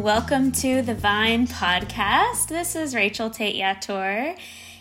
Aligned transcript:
welcome 0.00 0.50
to 0.50 0.80
the 0.80 0.94
Vine 0.94 1.46
Podcast. 1.46 2.48
This 2.48 2.74
is 2.74 2.94
Rachel 2.94 3.28
Tate 3.28 3.54
Yator, 3.56 4.34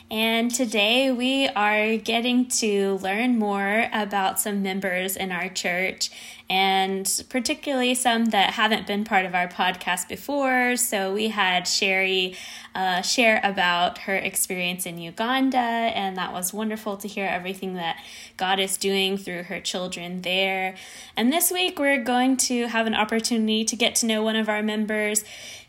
and 0.09 0.49
today 0.49 1.11
we 1.11 1.49
are 1.49 1.97
getting 1.97 2.47
to 2.59 2.93
learn 2.99 3.37
more 3.37 3.89
about 3.91 4.39
some 4.39 4.63
members 4.63 5.17
in 5.17 5.33
our 5.33 5.49
church 5.49 6.09
and 6.49 7.23
particularly 7.29 7.93
some 7.93 8.25
that 8.25 8.51
haven't 8.51 8.87
been 8.87 9.03
part 9.03 9.25
of 9.25 9.35
our 9.35 9.47
podcast 9.47 10.07
before. 10.07 10.75
So 10.75 11.13
we 11.13 11.27
had 11.27 11.67
Sherry 11.67 12.35
uh, 12.73 13.01
share 13.03 13.39
about 13.43 13.99
her 13.99 14.15
experience 14.15 14.85
in 14.85 14.97
Uganda, 14.97 15.57
and 15.57 16.17
that 16.17 16.33
was 16.33 16.51
wonderful 16.51 16.97
to 16.97 17.07
hear 17.07 17.27
everything 17.27 17.75
that 17.75 17.97
God 18.35 18.59
is 18.59 18.77
doing 18.77 19.17
through 19.17 19.43
her 19.43 19.59
children 19.59 20.23
there. 20.23 20.75
And 21.15 21.31
this 21.31 21.51
week 21.51 21.77
we're 21.77 22.03
going 22.03 22.37
to 22.37 22.67
have 22.67 22.87
an 22.87 22.95
opportunity 22.95 23.63
to 23.65 23.75
get 23.75 23.93
to 23.95 24.07
know 24.07 24.23
one 24.23 24.35
of 24.35 24.49
our 24.49 24.63
members 24.63 25.23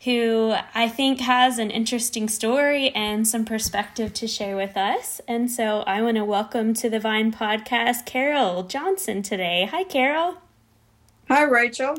who 0.05 0.55
I 0.75 0.89
think 0.89 1.21
has 1.21 1.59
an 1.59 1.71
interesting 1.71 2.27
story 2.27 2.89
and 2.91 3.29
some 3.29 3.45
perspective 3.45 4.15
to 4.15 4.27
share 4.27 4.57
with 4.57 4.77
us. 4.77 5.21
And 5.29 5.51
so 5.51 5.81
I 5.81 6.01
want 6.01 6.17
to 6.17 6.25
welcome 6.25 6.73
to 6.75 6.89
the 6.89 7.01
Vine 7.01 7.33
podcast 7.33 8.07
Carol 8.07 8.63
Johnson 8.63 9.23
today. 9.23 9.69
Hi, 9.71 9.85
Carol. 9.85 10.39
Hi, 11.31 11.45
Rachel. 11.45 11.97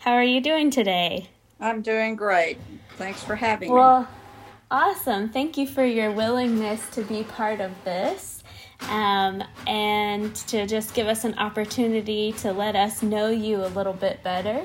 How 0.00 0.12
are 0.12 0.22
you 0.22 0.42
doing 0.42 0.70
today? 0.70 1.30
I'm 1.58 1.80
doing 1.80 2.16
great. 2.16 2.58
Thanks 2.98 3.24
for 3.24 3.34
having 3.34 3.72
well, 3.72 4.00
me. 4.00 4.06
Well, 4.06 4.90
awesome. 4.90 5.30
Thank 5.30 5.56
you 5.56 5.66
for 5.66 5.86
your 5.86 6.12
willingness 6.12 6.86
to 6.90 7.00
be 7.00 7.22
part 7.22 7.62
of 7.62 7.72
this 7.86 8.44
um, 8.90 9.42
and 9.66 10.36
to 10.48 10.66
just 10.66 10.92
give 10.92 11.06
us 11.06 11.24
an 11.24 11.38
opportunity 11.38 12.32
to 12.40 12.52
let 12.52 12.76
us 12.76 13.02
know 13.02 13.30
you 13.30 13.64
a 13.64 13.68
little 13.68 13.94
bit 13.94 14.22
better. 14.22 14.62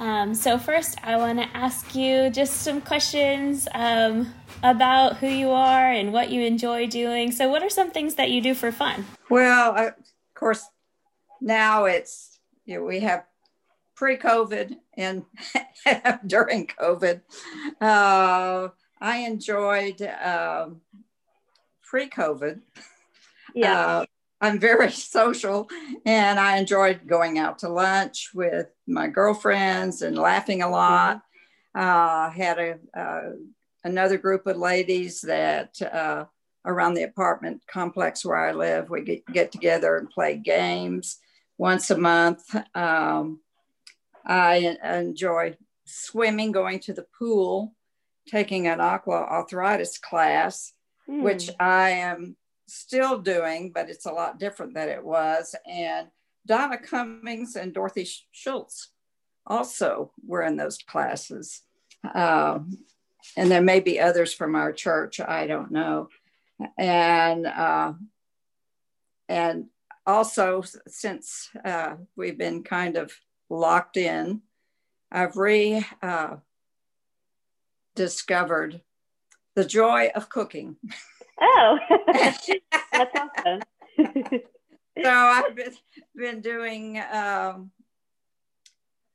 Um, 0.00 0.34
so, 0.34 0.58
first, 0.58 0.98
I 1.02 1.16
want 1.16 1.38
to 1.38 1.56
ask 1.56 1.94
you 1.94 2.28
just 2.28 2.58
some 2.58 2.82
questions 2.82 3.66
um, 3.72 4.34
about 4.62 5.16
who 5.16 5.28
you 5.28 5.48
are 5.48 5.90
and 5.90 6.12
what 6.12 6.28
you 6.28 6.42
enjoy 6.42 6.88
doing. 6.88 7.32
So, 7.32 7.48
what 7.48 7.62
are 7.62 7.70
some 7.70 7.90
things 7.90 8.16
that 8.16 8.28
you 8.28 8.42
do 8.42 8.52
for 8.52 8.70
fun? 8.70 9.06
Well, 9.30 9.78
of 9.78 9.94
course, 10.34 10.68
now 11.40 11.86
it's 11.86 12.30
you 12.70 12.76
know, 12.76 12.84
we 12.84 13.00
have 13.00 13.24
pre-COVID 14.00 14.76
and 14.96 15.26
during 16.26 16.66
COVID. 16.66 17.20
Uh, 17.82 18.68
I 18.98 19.18
enjoyed 19.18 20.00
um, 20.00 20.80
pre-COVID. 21.82 22.60
Yeah. 23.54 23.78
Uh, 23.78 24.04
I'm 24.40 24.58
very 24.58 24.90
social 25.18 25.68
and 26.06 26.40
I 26.40 26.56
enjoyed 26.56 27.06
going 27.06 27.38
out 27.38 27.58
to 27.58 27.68
lunch 27.68 28.30
with 28.32 28.68
my 28.86 29.06
girlfriends 29.06 30.00
and 30.00 30.16
laughing 30.16 30.62
a 30.62 30.70
lot. 30.70 31.20
Uh, 31.74 32.30
had 32.30 32.58
a, 32.58 32.78
uh, 32.98 33.32
another 33.84 34.16
group 34.16 34.46
of 34.46 34.56
ladies 34.56 35.20
that 35.20 35.80
uh, 35.82 36.24
around 36.64 36.94
the 36.94 37.02
apartment 37.02 37.60
complex 37.70 38.24
where 38.24 38.38
I 38.38 38.52
live, 38.52 38.88
we 38.88 39.02
get, 39.02 39.26
get 39.26 39.52
together 39.52 39.98
and 39.98 40.08
play 40.08 40.38
games 40.38 41.18
once 41.58 41.90
a 41.90 41.98
month. 41.98 42.56
Um, 42.74 43.40
I 44.30 44.76
enjoy 44.84 45.56
swimming, 45.84 46.52
going 46.52 46.78
to 46.80 46.92
the 46.92 47.06
pool, 47.18 47.74
taking 48.28 48.68
an 48.68 48.80
aqua 48.80 49.16
arthritis 49.16 49.98
class, 49.98 50.72
mm. 51.08 51.22
which 51.22 51.50
I 51.58 51.90
am 51.90 52.36
still 52.68 53.18
doing, 53.18 53.72
but 53.74 53.90
it's 53.90 54.06
a 54.06 54.12
lot 54.12 54.38
different 54.38 54.74
than 54.74 54.88
it 54.88 55.04
was. 55.04 55.56
And 55.68 56.08
Donna 56.46 56.78
Cummings 56.78 57.56
and 57.56 57.74
Dorothy 57.74 58.08
Schultz 58.30 58.90
also 59.44 60.12
were 60.24 60.42
in 60.42 60.56
those 60.56 60.78
classes. 60.78 61.62
Um, 62.14 62.78
and 63.36 63.50
there 63.50 63.60
may 63.60 63.80
be 63.80 63.98
others 63.98 64.32
from 64.32 64.54
our 64.54 64.72
church, 64.72 65.18
I 65.18 65.48
don't 65.48 65.72
know. 65.72 66.08
And 66.78 67.46
uh, 67.46 67.94
and 69.28 69.66
also 70.06 70.62
since 70.86 71.50
uh, 71.64 71.96
we've 72.16 72.38
been 72.38 72.62
kind 72.62 72.96
of 72.96 73.12
locked 73.50 73.96
in. 73.96 74.40
I've 75.12 75.36
re 75.36 75.84
uh, 76.02 76.36
discovered 77.94 78.80
the 79.54 79.64
joy 79.64 80.10
of 80.14 80.28
cooking. 80.28 80.76
Oh, 81.40 81.78
that's 82.12 82.48
awesome. 82.94 83.60
so 85.02 85.10
I've 85.10 85.56
been, 85.56 85.74
been 86.14 86.40
doing 86.40 87.02
um, 87.12 87.70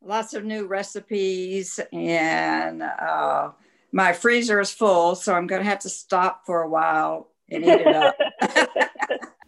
lots 0.03 0.33
of 0.33 0.43
new 0.43 0.67
recipes, 0.67 1.79
and 1.91 2.83
uh, 2.83 3.51
my 3.91 4.13
freezer 4.13 4.59
is 4.59 4.71
full, 4.71 5.15
so 5.15 5.33
I'm 5.33 5.47
going 5.47 5.63
to 5.63 5.69
have 5.69 5.79
to 5.79 5.89
stop 5.89 6.45
for 6.45 6.61
a 6.61 6.69
while 6.69 7.31
and 7.49 7.63
eat 7.63 7.69
it 7.69 7.95
up. 7.95 8.15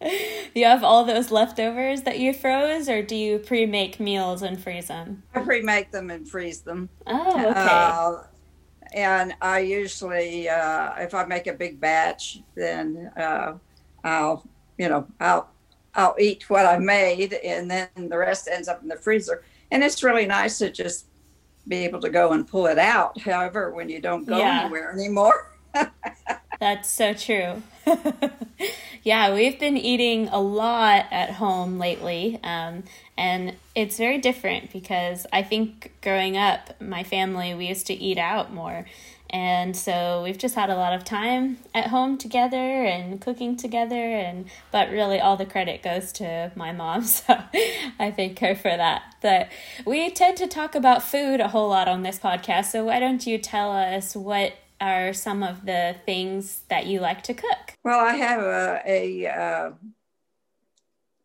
you 0.54 0.64
have 0.64 0.84
all 0.84 1.04
those 1.04 1.30
leftovers 1.30 2.02
that 2.02 2.18
you 2.18 2.32
froze, 2.32 2.88
or 2.88 3.02
do 3.02 3.16
you 3.16 3.38
pre-make 3.38 4.00
meals 4.00 4.42
and 4.42 4.62
freeze 4.62 4.88
them? 4.88 5.22
I 5.34 5.40
pre-make 5.40 5.90
them 5.90 6.10
and 6.10 6.28
freeze 6.28 6.60
them. 6.60 6.88
Oh, 7.06 7.38
okay. 7.38 7.52
Uh, 7.54 8.22
and 8.94 9.34
I 9.40 9.60
usually, 9.60 10.48
uh, 10.48 10.94
if 10.98 11.14
I 11.14 11.24
make 11.24 11.46
a 11.46 11.52
big 11.52 11.80
batch, 11.80 12.40
then 12.54 13.12
uh, 13.16 13.54
I'll, 14.04 14.48
you 14.78 14.88
know, 14.88 15.06
I'll 15.20 15.50
I'll 15.94 16.14
eat 16.18 16.48
what 16.48 16.64
I 16.64 16.78
made, 16.78 17.32
and 17.32 17.70
then 17.70 17.88
the 17.96 18.16
rest 18.16 18.48
ends 18.50 18.68
up 18.68 18.82
in 18.82 18.88
the 18.88 18.96
freezer. 18.96 19.42
And 19.70 19.82
it's 19.82 20.02
really 20.02 20.26
nice 20.26 20.58
to 20.58 20.70
just 20.70 21.06
be 21.66 21.78
able 21.78 22.00
to 22.00 22.08
go 22.08 22.32
and 22.32 22.46
pull 22.46 22.66
it 22.66 22.78
out. 22.78 23.20
However, 23.20 23.72
when 23.72 23.88
you 23.88 24.00
don't 24.00 24.24
go 24.24 24.38
yeah. 24.38 24.62
anywhere 24.62 24.92
anymore. 24.92 25.56
That's 26.58 26.90
so 26.90 27.14
true. 27.14 27.62
yeah, 29.04 29.32
we've 29.32 29.58
been 29.58 29.76
eating 29.76 30.28
a 30.28 30.40
lot 30.40 31.06
at 31.10 31.30
home 31.30 31.78
lately. 31.78 32.40
Um, 32.42 32.82
and 33.16 33.54
it's 33.74 33.96
very 33.96 34.18
different 34.18 34.72
because 34.72 35.26
I 35.32 35.42
think 35.42 35.92
growing 36.02 36.36
up, 36.36 36.80
my 36.80 37.04
family, 37.04 37.54
we 37.54 37.68
used 37.68 37.86
to 37.88 37.94
eat 37.94 38.18
out 38.18 38.52
more. 38.52 38.86
And 39.30 39.76
so 39.76 40.22
we've 40.22 40.38
just 40.38 40.54
had 40.54 40.70
a 40.70 40.74
lot 40.74 40.94
of 40.94 41.04
time 41.04 41.58
at 41.74 41.88
home 41.88 42.16
together 42.16 42.56
and 42.56 43.20
cooking 43.20 43.56
together 43.56 43.94
and 43.94 44.46
but 44.72 44.88
really 44.88 45.20
all 45.20 45.36
the 45.36 45.44
credit 45.44 45.82
goes 45.82 46.12
to 46.12 46.50
my 46.54 46.72
mom. 46.72 47.04
So 47.08 47.38
I 47.98 48.10
thank 48.10 48.38
her 48.38 48.54
for 48.54 48.74
that. 48.74 49.02
But 49.20 49.48
we 49.84 50.10
tend 50.10 50.38
to 50.38 50.46
talk 50.46 50.74
about 50.74 51.02
food 51.02 51.40
a 51.40 51.48
whole 51.48 51.68
lot 51.68 51.88
on 51.88 52.02
this 52.02 52.18
podcast. 52.18 52.66
So 52.66 52.86
why 52.86 53.00
don't 53.00 53.26
you 53.26 53.36
tell 53.38 53.70
us 53.70 54.16
what 54.16 54.54
are 54.80 55.12
some 55.12 55.42
of 55.42 55.66
the 55.66 55.96
things 56.06 56.62
that 56.68 56.86
you 56.86 57.00
like 57.00 57.22
to 57.24 57.34
cook? 57.34 57.74
Well, 57.84 58.00
I 58.00 58.14
have 58.14 58.42
a, 58.42 58.82
a 58.86 59.26
uh, 59.26 59.70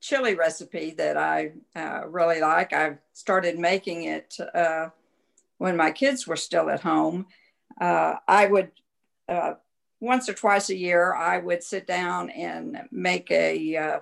chili 0.01 0.35
recipe 0.35 0.91
that 0.91 1.17
I 1.17 1.53
uh, 1.75 2.07
really 2.07 2.41
like. 2.41 2.73
I've 2.73 2.97
started 3.13 3.57
making 3.57 4.03
it 4.03 4.37
uh, 4.53 4.89
when 5.57 5.77
my 5.77 5.91
kids 5.91 6.27
were 6.27 6.35
still 6.35 6.69
at 6.69 6.81
home. 6.81 7.27
Uh, 7.79 8.15
I 8.27 8.47
would, 8.47 8.71
uh, 9.29 9.53
once 9.99 10.27
or 10.27 10.33
twice 10.33 10.69
a 10.69 10.75
year, 10.75 11.13
I 11.13 11.37
would 11.37 11.63
sit 11.63 11.87
down 11.87 12.29
and 12.31 12.81
make 12.91 13.31
a 13.31 13.77
uh, 13.77 13.99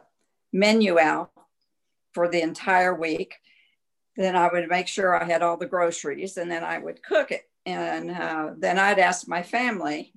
menu 0.51 0.99
out 0.99 1.31
for 2.13 2.27
the 2.27 2.41
entire 2.41 2.95
week. 2.95 3.35
Then 4.17 4.35
I 4.35 4.49
would 4.51 4.69
make 4.69 4.87
sure 4.87 5.15
I 5.15 5.25
had 5.25 5.41
all 5.41 5.57
the 5.57 5.67
groceries 5.67 6.37
and 6.37 6.51
then 6.51 6.63
I 6.63 6.79
would 6.79 7.03
cook 7.03 7.31
it 7.31 7.50
and 7.65 8.11
uh, 8.11 8.51
then 8.57 8.79
I'd 8.79 8.99
ask 8.99 9.27
my 9.27 9.43
family. 9.43 10.13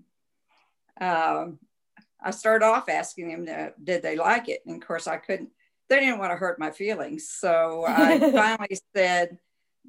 Uh, 1.00 1.46
I 2.22 2.30
started 2.30 2.64
off 2.64 2.88
asking 2.88 3.28
them, 3.28 3.46
to, 3.46 3.72
did 3.82 4.02
they 4.02 4.16
like 4.16 4.48
it? 4.48 4.62
And 4.66 4.80
of 4.80 4.86
course, 4.86 5.06
I 5.06 5.16
couldn't. 5.16 5.50
They 5.88 6.00
didn't 6.00 6.18
want 6.18 6.32
to 6.32 6.36
hurt 6.36 6.58
my 6.58 6.70
feelings, 6.70 7.28
so 7.28 7.84
I 7.86 8.18
finally 8.32 8.78
said, 8.96 9.38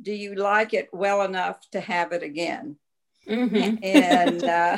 "Do 0.02 0.12
you 0.12 0.36
like 0.36 0.74
it 0.74 0.90
well 0.92 1.22
enough 1.22 1.62
to 1.72 1.80
have 1.80 2.12
it 2.12 2.22
again?" 2.22 2.76
Mm-hmm. 3.26 3.78
and 3.82 4.44
uh, 4.44 4.78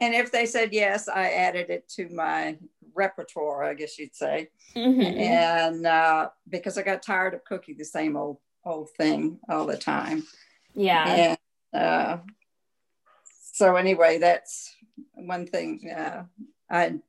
and 0.00 0.14
if 0.14 0.32
they 0.32 0.46
said 0.46 0.72
yes, 0.72 1.06
I 1.06 1.30
added 1.32 1.68
it 1.68 1.88
to 1.90 2.08
my 2.08 2.56
repertoire, 2.94 3.62
I 3.62 3.74
guess 3.74 3.98
you'd 3.98 4.16
say. 4.16 4.48
Mm-hmm. 4.74 5.20
And 5.20 5.86
uh, 5.86 6.30
because 6.48 6.78
I 6.78 6.82
got 6.82 7.02
tired 7.02 7.34
of 7.34 7.44
cooking 7.44 7.76
the 7.78 7.84
same 7.84 8.16
old 8.16 8.38
old 8.64 8.90
thing 8.96 9.38
all 9.48 9.66
the 9.66 9.76
time. 9.76 10.24
Yeah. 10.74 11.36
Uh, 11.72 12.18
so 13.52 13.76
anyway, 13.76 14.18
that's 14.18 14.74
one 15.14 15.46
thing 15.46 15.90
uh, 15.96 16.24
I 16.70 17.00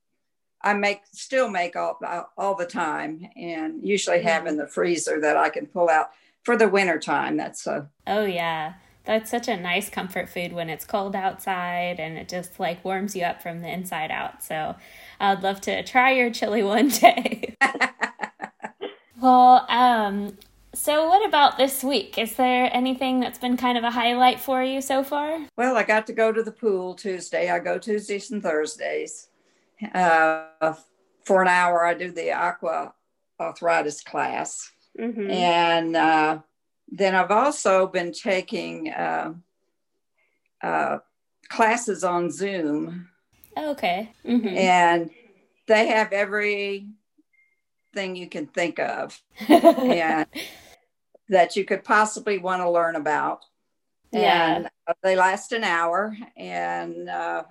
I 0.61 0.73
make 0.73 1.01
still 1.11 1.49
make 1.49 1.75
all 1.75 1.99
all 2.37 2.55
the 2.55 2.65
time, 2.65 3.29
and 3.35 3.85
usually 3.85 4.21
have 4.23 4.47
in 4.47 4.57
the 4.57 4.67
freezer 4.67 5.21
that 5.21 5.37
I 5.37 5.49
can 5.49 5.67
pull 5.67 5.89
out 5.89 6.09
for 6.43 6.57
the 6.57 6.67
winter 6.67 6.99
time. 6.99 7.37
That's 7.37 7.67
a 7.67 7.89
oh 8.07 8.25
yeah. 8.25 8.73
That's 9.05 9.31
such 9.31 9.47
a 9.47 9.57
nice 9.57 9.89
comfort 9.89 10.29
food 10.29 10.53
when 10.53 10.69
it's 10.69 10.85
cold 10.85 11.15
outside 11.15 11.99
and 11.99 12.15
it 12.15 12.29
just 12.29 12.59
like 12.59 12.85
warms 12.85 13.15
you 13.15 13.23
up 13.23 13.41
from 13.41 13.61
the 13.61 13.67
inside 13.67 14.11
out. 14.11 14.43
So 14.43 14.75
I'd 15.19 15.41
love 15.41 15.61
to 15.61 15.81
try 15.83 16.11
your 16.11 16.29
chili 16.29 16.61
one 16.61 16.87
day. 16.89 17.55
well, 19.19 19.65
um, 19.67 20.37
So, 20.73 21.07
what 21.07 21.27
about 21.27 21.57
this 21.57 21.83
week? 21.83 22.17
Is 22.17 22.35
there 22.35 22.69
anything 22.71 23.19
that's 23.19 23.39
been 23.39 23.57
kind 23.57 23.77
of 23.77 23.83
a 23.83 23.89
highlight 23.89 24.39
for 24.39 24.63
you 24.63 24.81
so 24.81 25.03
far? 25.03 25.39
Well, 25.57 25.75
I 25.75 25.83
got 25.83 26.05
to 26.07 26.13
go 26.13 26.31
to 26.31 26.43
the 26.43 26.51
pool 26.51 26.93
Tuesday. 26.93 27.49
I 27.49 27.59
go 27.59 27.79
Tuesdays 27.79 28.29
and 28.31 28.43
Thursdays. 28.43 29.29
Uh, 29.93 30.73
for 31.23 31.41
an 31.41 31.47
hour, 31.47 31.85
I 31.85 31.95
do 31.95 32.11
the 32.11 32.31
aqua 32.31 32.93
arthritis 33.39 34.01
class. 34.03 34.71
Mm-hmm. 34.99 35.31
And 35.31 35.95
uh, 35.95 36.39
then 36.87 37.15
I've 37.15 37.31
also 37.31 37.87
been 37.87 38.11
taking 38.11 38.89
uh, 38.91 39.33
uh 40.61 40.97
classes 41.47 42.03
on 42.03 42.29
Zoom. 42.29 43.09
Okay. 43.57 44.11
Mm-hmm. 44.23 44.47
And 44.49 45.09
they 45.67 45.87
have 45.87 46.13
every 46.13 46.87
thing 47.93 48.15
you 48.15 48.27
can 48.27 48.47
think 48.47 48.79
of 48.79 49.21
and 49.47 50.27
that 51.29 51.55
you 51.55 51.65
could 51.65 51.83
possibly 51.83 52.37
want 52.37 52.61
to 52.61 52.69
learn 52.69 52.95
about. 52.95 53.45
Yeah. 54.11 54.55
And 54.55 54.69
uh, 54.87 54.93
they 55.03 55.15
last 55.15 55.51
an 55.51 55.63
hour 55.63 56.17
and 56.35 57.07
uh, 57.09 57.43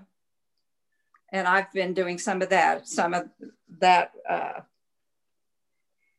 and 1.31 1.47
I've 1.47 1.73
been 1.73 1.95
doing 1.95 2.19
some 2.19 2.43
of 2.43 2.49
that, 2.51 2.89
some 2.89 3.15
of 3.15 3.29
that 3.81 4.13
uh, 4.29 4.61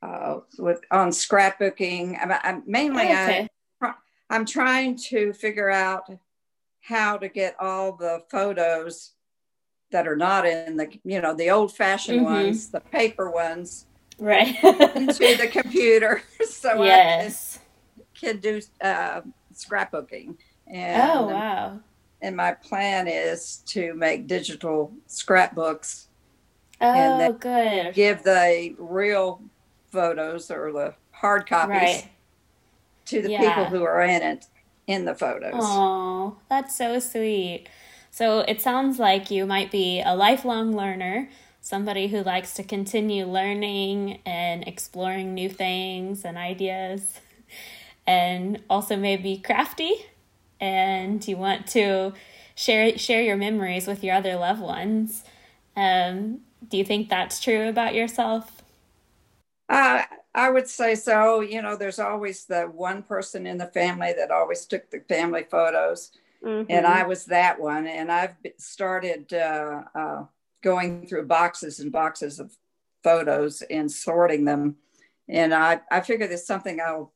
uh, 0.02 0.40
with 0.58 0.82
on 0.92 1.10
scrapbooking. 1.10 2.18
I'm, 2.22 2.32
I'm 2.44 2.64
mainly 2.66 3.08
oh, 3.10 3.24
okay. 3.24 3.48
I, 3.82 3.94
I'm 4.30 4.46
trying 4.46 4.98
to 5.10 5.34
figure 5.34 5.70
out 5.70 6.10
how 6.82 7.18
to 7.18 7.28
get 7.28 7.56
all 7.60 7.96
the 7.96 8.24
photos 8.30 9.12
that 9.92 10.08
are 10.08 10.16
not 10.16 10.46
in 10.46 10.78
the 10.78 10.88
you 11.04 11.20
know 11.22 11.34
the 11.34 11.50
old 11.50 11.76
fashioned 11.76 12.22
mm-hmm. 12.22 12.34
ones, 12.34 12.70
the 12.70 12.80
paper 12.80 13.30
ones, 13.30 13.88
right 14.20 14.56
into 14.64 15.38
the 15.38 15.50
computer 15.52 16.22
so 16.48 16.84
yes. 16.84 17.60
I 17.98 18.02
can, 18.20 18.32
can 18.32 18.40
do 18.40 18.62
uh, 18.82 19.22
scrapbooking. 19.54 20.36
And, 20.68 21.02
oh 21.02 21.28
wow! 21.28 21.80
And 22.22 22.36
my 22.36 22.54
plan 22.54 23.08
is 23.08 23.58
to 23.68 23.94
make 23.96 24.28
digital 24.28 24.92
scrapbooks. 25.08 26.08
Oh, 26.82 26.88
and 26.88 27.40
good. 27.40 27.94
Give 27.94 28.22
the 28.24 28.76
real 28.78 29.42
photos 29.92 30.52
or 30.52 30.72
the 30.72 30.94
hard 31.12 31.48
copies 31.48 31.76
right. 31.76 32.10
to 33.06 33.22
the 33.22 33.32
yeah. 33.32 33.40
people 33.40 33.66
who 33.66 33.84
are 33.84 34.02
in 34.02 34.22
it 34.22 34.46
in 34.88 35.06
the 35.06 35.16
photos. 35.16 35.54
Oh, 35.56 36.38
that's 36.50 36.78
so 36.78 37.00
sweet. 37.00 37.68
So 38.12 38.40
it 38.42 38.62
sounds 38.62 39.00
like 39.00 39.30
you 39.30 39.46
might 39.46 39.72
be 39.72 40.02
a 40.02 40.16
lifelong 40.16 40.76
learner 40.76 41.30
somebody 41.62 42.08
who 42.08 42.24
likes 42.24 42.54
to 42.56 42.64
continue 42.64 43.26
learning 43.26 44.20
and 44.26 44.68
exploring 44.68 45.34
new 45.34 45.50
things 45.50 46.26
and 46.26 46.38
ideas, 46.38 47.20
and 48.08 48.62
also 48.70 48.96
maybe 48.96 49.38
crafty, 49.38 50.06
and 50.60 51.26
you 51.28 51.38
want 51.38 51.68
to 51.68 52.14
share 52.56 52.98
share 52.98 53.22
your 53.22 53.38
memories 53.38 53.88
with 53.88 54.04
your 54.04 54.16
other 54.16 54.36
loved 54.36 54.62
ones. 54.62 55.24
Um, 55.76 56.42
do 56.68 56.78
you 56.78 56.84
think 56.84 57.10
that's 57.10 57.40
true 57.40 57.70
about 57.70 57.94
yourself? 57.94 58.62
Uh, 59.70 60.04
I 60.34 60.50
would 60.50 60.68
say 60.68 60.96
so. 60.96 61.42
You 61.42 61.62
know, 61.62 61.76
there's 61.76 62.00
always 62.00 62.46
the 62.46 62.64
one 62.64 63.04
person 63.04 63.48
in 63.48 63.58
the 63.58 63.68
family 63.68 64.14
that 64.18 64.32
always 64.32 64.66
took 64.66 64.90
the 64.90 65.02
family 65.08 65.46
photos. 65.50 66.12
Mm-hmm. 66.44 66.66
And 66.70 66.86
I 66.86 67.04
was 67.04 67.26
that 67.26 67.60
one. 67.60 67.88
And 67.88 68.12
I've 68.12 68.36
started 68.58 69.34
uh, 69.34 69.84
uh, 69.94 70.24
going 70.62 71.08
through 71.08 71.26
boxes 71.28 71.80
and 71.80 71.92
boxes 71.92 72.40
of 72.40 72.56
photos 73.04 73.62
and 73.64 73.92
sorting 73.92 74.46
them. 74.46 74.76
And 75.28 75.54
I, 75.54 75.82
I 75.92 76.02
figure 76.02 76.28
there's 76.28 76.46
something 76.46 76.80
I'll, 76.82 77.14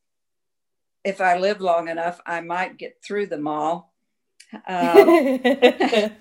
if 1.03 1.19
I 1.19 1.37
live 1.37 1.61
long 1.61 1.87
enough, 1.87 2.21
I 2.25 2.41
might 2.41 2.77
get 2.77 3.03
through 3.03 3.27
them 3.27 3.47
all. 3.47 3.93
Um, 4.67 5.41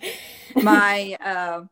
my, 0.57 1.17
uh, 1.21 1.63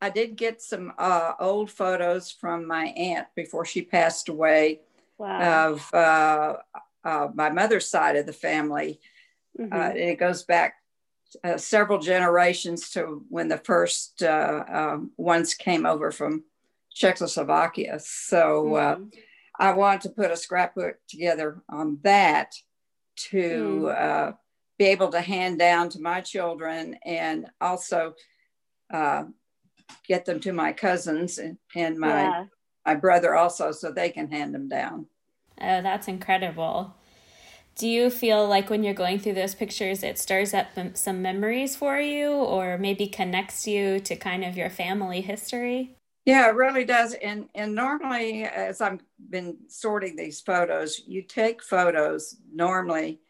I 0.00 0.10
did 0.10 0.36
get 0.36 0.62
some 0.62 0.92
uh, 0.96 1.32
old 1.40 1.70
photos 1.70 2.30
from 2.30 2.66
my 2.66 2.86
aunt 2.86 3.26
before 3.34 3.64
she 3.64 3.82
passed 3.82 4.28
away 4.28 4.80
wow. 5.18 5.72
of 5.72 5.92
uh, 5.92 6.56
uh 7.04 7.28
my 7.34 7.50
mother's 7.50 7.88
side 7.88 8.16
of 8.16 8.26
the 8.26 8.32
family. 8.32 9.00
Mm-hmm. 9.58 9.72
Uh, 9.72 9.76
and 9.76 9.98
it 9.98 10.18
goes 10.18 10.44
back 10.44 10.74
uh, 11.44 11.56
several 11.56 11.98
generations 11.98 12.90
to 12.90 13.24
when 13.28 13.48
the 13.48 13.58
first 13.58 14.22
uh, 14.22 14.64
um, 14.70 15.10
ones 15.16 15.54
came 15.54 15.86
over 15.86 16.10
from 16.10 16.44
Czechoslovakia. 16.94 17.98
So 18.00 18.76
uh, 18.76 18.96
mm-hmm. 18.96 19.08
I 19.58 19.72
wanted 19.72 20.02
to 20.02 20.10
put 20.10 20.30
a 20.30 20.36
scrapbook 20.36 20.96
together 21.08 21.62
on 21.68 21.98
that 22.02 22.54
to 23.30 23.90
mm. 23.90 24.36
be 24.78 24.86
able 24.86 25.08
to 25.08 25.20
hand 25.20 25.58
down 25.58 25.88
to 25.90 26.00
my 26.00 26.20
children 26.20 26.96
and 27.04 27.46
also 27.60 28.14
uh, 28.92 29.24
get 30.06 30.24
them 30.24 30.40
to 30.40 30.52
my 30.52 30.72
cousins 30.72 31.38
and, 31.38 31.58
and 31.74 31.98
my 31.98 32.22
yeah. 32.22 32.44
my 32.86 32.94
brother 32.94 33.34
also 33.34 33.72
so 33.72 33.90
they 33.90 34.10
can 34.10 34.30
hand 34.30 34.54
them 34.54 34.68
down. 34.68 35.06
Oh, 35.60 35.82
that's 35.82 36.06
incredible 36.06 36.94
do 37.78 37.88
you 37.88 38.10
feel 38.10 38.46
like 38.46 38.68
when 38.68 38.82
you're 38.82 38.92
going 38.92 39.18
through 39.18 39.34
those 39.34 39.54
pictures 39.54 40.02
it 40.02 40.18
stirs 40.18 40.52
up 40.52 40.66
some 40.94 41.22
memories 41.22 41.76
for 41.76 41.98
you 41.98 42.28
or 42.30 42.76
maybe 42.76 43.06
connects 43.06 43.66
you 43.66 44.00
to 44.00 44.16
kind 44.16 44.44
of 44.44 44.56
your 44.56 44.68
family 44.68 45.20
history? 45.20 45.96
Yeah 46.24 46.48
it 46.48 46.56
really 46.56 46.84
does. 46.84 47.14
And 47.14 47.48
and 47.54 47.74
normally 47.74 48.42
as 48.44 48.80
i've 48.80 49.00
been 49.30 49.56
sorting 49.68 50.16
these 50.16 50.40
photos 50.40 51.00
you 51.06 51.22
take 51.22 51.62
photos 51.62 52.36
normally 52.52 53.20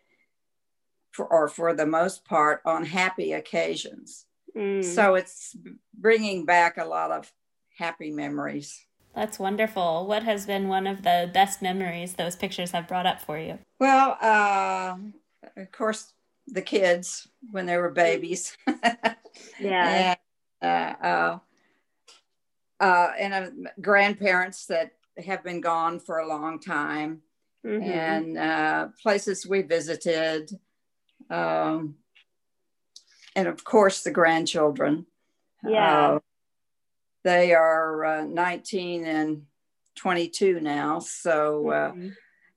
for 1.13 1.27
or 1.27 1.49
for 1.49 1.75
the 1.75 1.87
most 1.87 2.25
part 2.25 2.61
on 2.65 2.85
happy 2.85 3.33
occasions. 3.33 4.25
Mm. 4.57 4.83
so 4.83 5.15
it's 5.15 5.55
bringing 5.95 6.47
back 6.47 6.79
a 6.79 6.85
lot 6.85 7.11
of 7.13 7.31
happy 7.77 8.11
memories 8.11 8.88
that's 9.19 9.37
wonderful. 9.37 10.07
What 10.07 10.23
has 10.23 10.47
been 10.47 10.69
one 10.69 10.87
of 10.87 11.03
the 11.03 11.29
best 11.35 11.61
memories 11.61 12.15
those 12.15 12.37
pictures 12.37 12.71
have 12.71 12.87
brought 12.87 13.05
up 13.05 13.21
for 13.21 13.37
you? 13.37 13.59
Well, 13.81 14.17
uh, 14.21 14.97
of 15.57 15.73
course, 15.73 16.13
the 16.47 16.63
kids 16.63 17.27
when 17.51 17.67
they 17.67 17.77
were 17.79 17.91
babies. 17.91 18.57
yeah. 19.59 20.17
and, 20.63 20.99
uh, 21.03 21.05
uh, 21.05 21.39
uh, 22.79 23.11
and 23.19 23.35
uh, 23.35 23.71
grandparents 23.81 24.67
that 24.67 24.93
have 25.27 25.43
been 25.43 25.61
gone 25.61 25.99
for 25.99 26.19
a 26.19 26.29
long 26.29 26.61
time, 26.61 27.23
mm-hmm. 27.67 27.83
and 27.83 28.39
uh, 28.39 28.89
places 29.03 29.45
we 29.45 29.63
visited, 29.63 30.53
um, 31.29 31.97
and 33.35 33.49
of 33.49 33.65
course 33.65 34.03
the 34.03 34.13
grandchildren. 34.13 35.07
Yeah. 35.65 36.19
They 37.25 37.55
are 37.55 38.05
uh, 38.05 38.25
19 38.25 39.05
and 39.05 39.43
22 39.97 40.61
now, 40.61 41.01
so 41.01 41.71
uh, 41.71 41.91
mm-hmm. 41.91 42.09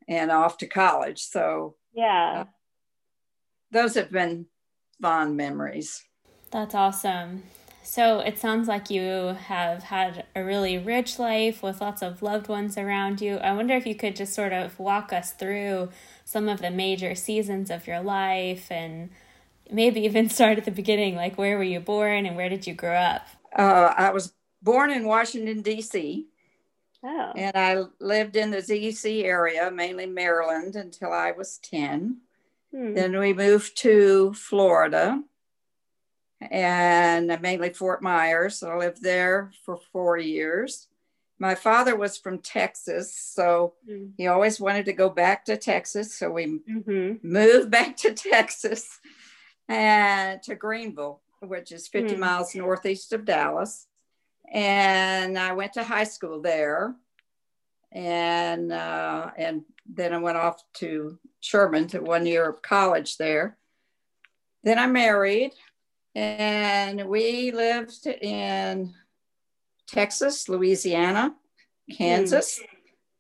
and 0.07 0.31
off 0.31 0.57
to 0.59 0.67
college. 0.67 1.19
So 1.19 1.75
yeah, 1.93 2.45
uh, 2.45 2.45
those 3.71 3.95
have 3.95 4.11
been 4.11 4.45
fond 5.01 5.35
memories. 5.35 6.03
That's 6.51 6.75
awesome. 6.75 7.43
So 7.83 8.19
it 8.19 8.37
sounds 8.37 8.67
like 8.67 8.91
you 8.91 9.35
have 9.47 9.83
had 9.83 10.25
a 10.35 10.43
really 10.43 10.77
rich 10.77 11.17
life 11.17 11.63
with 11.63 11.81
lots 11.81 12.03
of 12.03 12.21
loved 12.21 12.47
ones 12.47 12.77
around 12.77 13.21
you. 13.21 13.37
I 13.37 13.53
wonder 13.53 13.75
if 13.75 13.87
you 13.87 13.95
could 13.95 14.15
just 14.15 14.33
sort 14.33 14.53
of 14.53 14.79
walk 14.79 15.11
us 15.11 15.31
through 15.31 15.89
some 16.23 16.47
of 16.47 16.61
the 16.61 16.69
major 16.69 17.15
seasons 17.15 17.71
of 17.71 17.87
your 17.87 17.99
life 18.01 18.71
and 18.71 19.09
maybe 19.71 20.01
even 20.01 20.29
start 20.29 20.59
at 20.59 20.65
the 20.65 20.71
beginning 20.71 21.15
like 21.15 21.37
where 21.37 21.57
were 21.57 21.63
you 21.63 21.79
born 21.79 22.25
and 22.25 22.35
where 22.35 22.49
did 22.49 22.67
you 22.67 22.73
grow 22.73 22.95
up? 22.95 23.25
Uh, 23.57 23.93
I 23.97 24.11
was 24.11 24.31
born 24.61 24.91
in 24.91 25.05
Washington, 25.05 25.61
D.C. 25.61 26.27
Oh. 27.03 27.31
And 27.35 27.55
I 27.55 27.83
lived 27.99 28.35
in 28.35 28.51
the 28.51 28.61
D.C. 28.61 29.25
area, 29.25 29.71
mainly 29.71 30.05
Maryland, 30.05 30.75
until 30.75 31.11
I 31.11 31.31
was 31.31 31.57
10. 31.59 32.17
Hmm. 32.73 32.93
Then 32.93 33.17
we 33.17 33.33
moved 33.33 33.77
to 33.79 34.33
Florida 34.33 35.21
and 36.39 37.37
mainly 37.41 37.71
Fort 37.71 38.01
Myers. 38.01 38.63
I 38.63 38.75
lived 38.75 39.01
there 39.01 39.51
for 39.65 39.79
four 39.91 40.17
years. 40.17 40.87
My 41.39 41.55
father 41.55 41.95
was 41.95 42.17
from 42.17 42.37
Texas, 42.37 43.15
so 43.15 43.73
hmm. 43.87 44.07
he 44.15 44.27
always 44.27 44.59
wanted 44.59 44.85
to 44.85 44.93
go 44.93 45.09
back 45.09 45.45
to 45.45 45.57
Texas. 45.57 46.13
So 46.13 46.29
we 46.29 46.59
mm-hmm. 46.69 47.27
moved 47.27 47.71
back 47.71 47.97
to 47.97 48.13
Texas 48.13 48.99
and 49.67 50.41
to 50.43 50.53
Greenville, 50.53 51.21
which 51.39 51.71
is 51.71 51.87
50 51.87 52.13
hmm. 52.13 52.19
miles 52.19 52.53
northeast 52.53 53.11
of 53.11 53.25
Dallas 53.25 53.87
and 54.51 55.39
I 55.39 55.53
went 55.53 55.73
to 55.73 55.83
high 55.83 56.03
school 56.03 56.41
there, 56.41 56.93
and 57.91 58.71
uh, 58.71 59.31
and 59.37 59.63
then 59.85 60.13
I 60.13 60.17
went 60.17 60.37
off 60.37 60.61
to 60.75 61.17
Sherman 61.39 61.87
to 61.87 61.99
one 61.99 62.25
year 62.25 62.49
of 62.49 62.61
college 62.61 63.17
there. 63.17 63.57
Then 64.63 64.77
I 64.77 64.87
married, 64.87 65.53
and 66.13 67.07
we 67.07 67.51
lived 67.51 68.05
in 68.05 68.93
Texas, 69.87 70.49
Louisiana, 70.49 71.33
Kansas, 71.91 72.59
mm. 72.59 72.65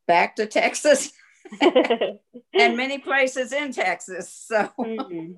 back 0.07 0.35
to 0.35 0.45
Texas. 0.45 1.11
and 1.61 2.77
many 2.77 2.97
places 2.97 3.51
in 3.51 3.73
Texas. 3.73 4.31
So, 4.33 4.69
mm-hmm. 4.79 5.33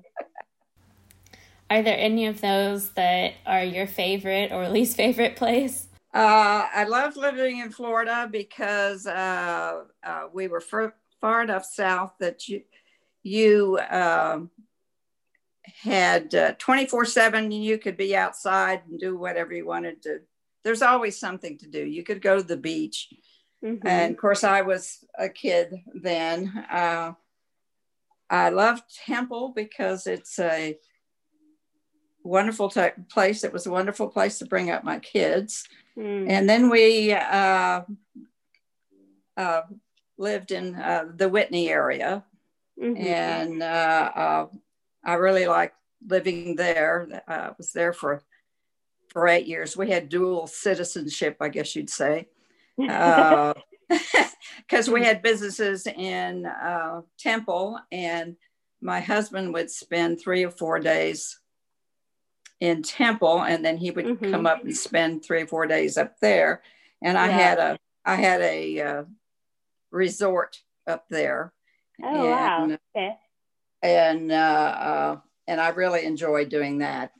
Are 1.70 1.82
there 1.82 1.98
any 1.98 2.26
of 2.26 2.40
those 2.40 2.90
that 2.90 3.34
are 3.46 3.64
your 3.64 3.86
favorite 3.86 4.52
or 4.52 4.68
least 4.70 4.96
favorite 4.96 5.36
place? 5.36 5.88
Uh, 6.12 6.68
I 6.72 6.84
love 6.84 7.16
living 7.16 7.58
in 7.58 7.70
Florida 7.70 8.28
because 8.30 9.06
uh, 9.06 9.82
uh, 10.04 10.22
we 10.32 10.46
were 10.46 10.60
far, 10.60 10.94
far, 11.20 11.42
enough 11.42 11.64
south 11.64 12.12
that 12.20 12.48
you 12.48 12.62
you 13.24 13.80
um, 13.90 14.50
had 15.82 16.34
uh, 16.34 16.52
24 16.58 17.04
7 17.06 17.50
you 17.50 17.78
could 17.78 17.96
be 17.96 18.14
outside 18.14 18.82
and 18.88 19.00
do 19.00 19.16
whatever 19.16 19.54
you 19.54 19.66
wanted 19.66 20.02
to 20.02 20.20
there's 20.62 20.82
always 20.82 21.18
something 21.18 21.58
to 21.58 21.66
do 21.66 21.84
you 21.84 22.04
could 22.04 22.20
go 22.20 22.36
to 22.36 22.42
the 22.42 22.56
beach 22.56 23.08
mm-hmm. 23.64 23.86
and 23.86 24.12
of 24.12 24.20
course 24.20 24.44
i 24.44 24.60
was 24.60 25.04
a 25.18 25.28
kid 25.28 25.74
then 25.94 26.52
uh, 26.70 27.12
i 28.28 28.50
love 28.50 28.82
temple 29.06 29.52
because 29.56 30.06
it's 30.06 30.38
a 30.38 30.78
wonderful 32.24 32.68
t- 32.68 32.88
place 33.08 33.44
it 33.44 33.52
was 33.52 33.66
a 33.66 33.70
wonderful 33.70 34.08
place 34.08 34.38
to 34.38 34.46
bring 34.46 34.70
up 34.70 34.82
my 34.82 34.98
kids 34.98 35.68
mm. 35.96 36.28
and 36.28 36.48
then 36.48 36.70
we 36.70 37.12
uh, 37.12 37.82
uh 39.36 39.62
lived 40.16 40.50
in 40.50 40.74
uh, 40.74 41.04
the 41.14 41.28
whitney 41.28 41.68
area 41.68 42.24
mm-hmm. 42.80 43.06
and 43.06 43.62
uh, 43.62 44.46
I 45.04 45.14
really 45.14 45.46
liked 45.46 45.76
living 46.06 46.56
there. 46.56 47.22
I 47.26 47.34
uh, 47.34 47.54
was 47.58 47.72
there 47.72 47.92
for 47.92 48.22
for 49.10 49.28
eight 49.28 49.46
years. 49.46 49.76
We 49.76 49.90
had 49.90 50.08
dual 50.08 50.46
citizenship, 50.46 51.36
I 51.40 51.48
guess 51.48 51.76
you'd 51.76 51.90
say, 51.90 52.28
because 52.76 53.54
uh, 54.88 54.88
we 54.92 55.04
had 55.04 55.22
businesses 55.22 55.86
in 55.86 56.46
uh, 56.46 57.02
Temple, 57.18 57.78
and 57.92 58.36
my 58.80 59.00
husband 59.00 59.52
would 59.54 59.70
spend 59.70 60.20
three 60.20 60.44
or 60.44 60.50
four 60.50 60.80
days 60.80 61.38
in 62.60 62.82
Temple, 62.82 63.42
and 63.42 63.64
then 63.64 63.76
he 63.76 63.90
would 63.90 64.04
mm-hmm. 64.04 64.30
come 64.30 64.46
up 64.46 64.62
and 64.62 64.76
spend 64.76 65.24
three 65.24 65.42
or 65.42 65.46
four 65.46 65.66
days 65.66 65.96
up 65.96 66.18
there. 66.20 66.62
And 67.02 67.18
I 67.18 67.28
had 67.28 67.58
a 67.58 67.78
I 68.04 68.14
had 68.16 68.40
a 68.40 68.80
uh, 68.80 69.04
resort 69.90 70.60
up 70.86 71.06
there. 71.08 71.52
Oh 72.02 72.08
and, 72.08 72.22
wow! 72.22 72.78
Okay 72.96 73.18
and 73.84 74.32
uh, 74.32 74.34
uh, 74.34 75.16
and 75.46 75.60
I 75.60 75.68
really 75.68 76.06
enjoyed 76.06 76.48
doing 76.48 76.78
that. 76.78 77.12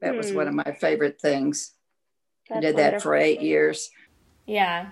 That 0.00 0.14
was 0.14 0.32
one 0.32 0.46
of 0.46 0.52
hmm. 0.52 0.62
my 0.64 0.72
favorite 0.80 1.20
things. 1.20 1.72
That's 2.48 2.58
I 2.58 2.60
did 2.60 2.74
wonderful. 2.76 2.92
that 2.92 3.02
for 3.02 3.16
eight 3.16 3.42
years. 3.42 3.90
Yeah. 4.46 4.90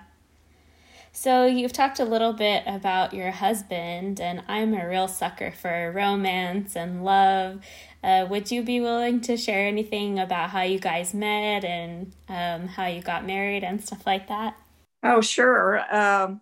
So 1.13 1.45
you've 1.45 1.73
talked 1.73 1.99
a 1.99 2.05
little 2.05 2.31
bit 2.31 2.63
about 2.65 3.13
your 3.13 3.31
husband, 3.31 4.21
and 4.21 4.43
I'm 4.47 4.73
a 4.73 4.87
real 4.87 5.09
sucker 5.09 5.51
for 5.51 5.91
romance 5.91 6.75
and 6.75 7.03
love. 7.03 7.61
Uh, 8.01 8.25
would 8.29 8.49
you 8.49 8.63
be 8.63 8.79
willing 8.79 9.19
to 9.21 9.35
share 9.35 9.67
anything 9.67 10.19
about 10.19 10.51
how 10.51 10.61
you 10.61 10.79
guys 10.79 11.13
met 11.13 11.65
and 11.65 12.13
um, 12.29 12.67
how 12.67 12.87
you 12.87 13.01
got 13.01 13.25
married 13.25 13.63
and 13.63 13.83
stuff 13.83 14.07
like 14.07 14.29
that? 14.29 14.57
Oh, 15.03 15.19
sure. 15.19 15.83
Um, 15.93 16.39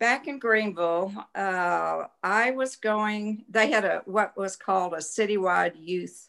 back 0.00 0.26
in 0.26 0.40
Greenville, 0.40 1.12
uh, 1.34 2.04
I 2.22 2.50
was 2.50 2.76
going, 2.76 3.44
they 3.48 3.70
had 3.70 3.84
a 3.84 4.02
what 4.06 4.36
was 4.36 4.56
called 4.56 4.94
a 4.94 4.98
citywide 4.98 5.74
youth 5.76 6.28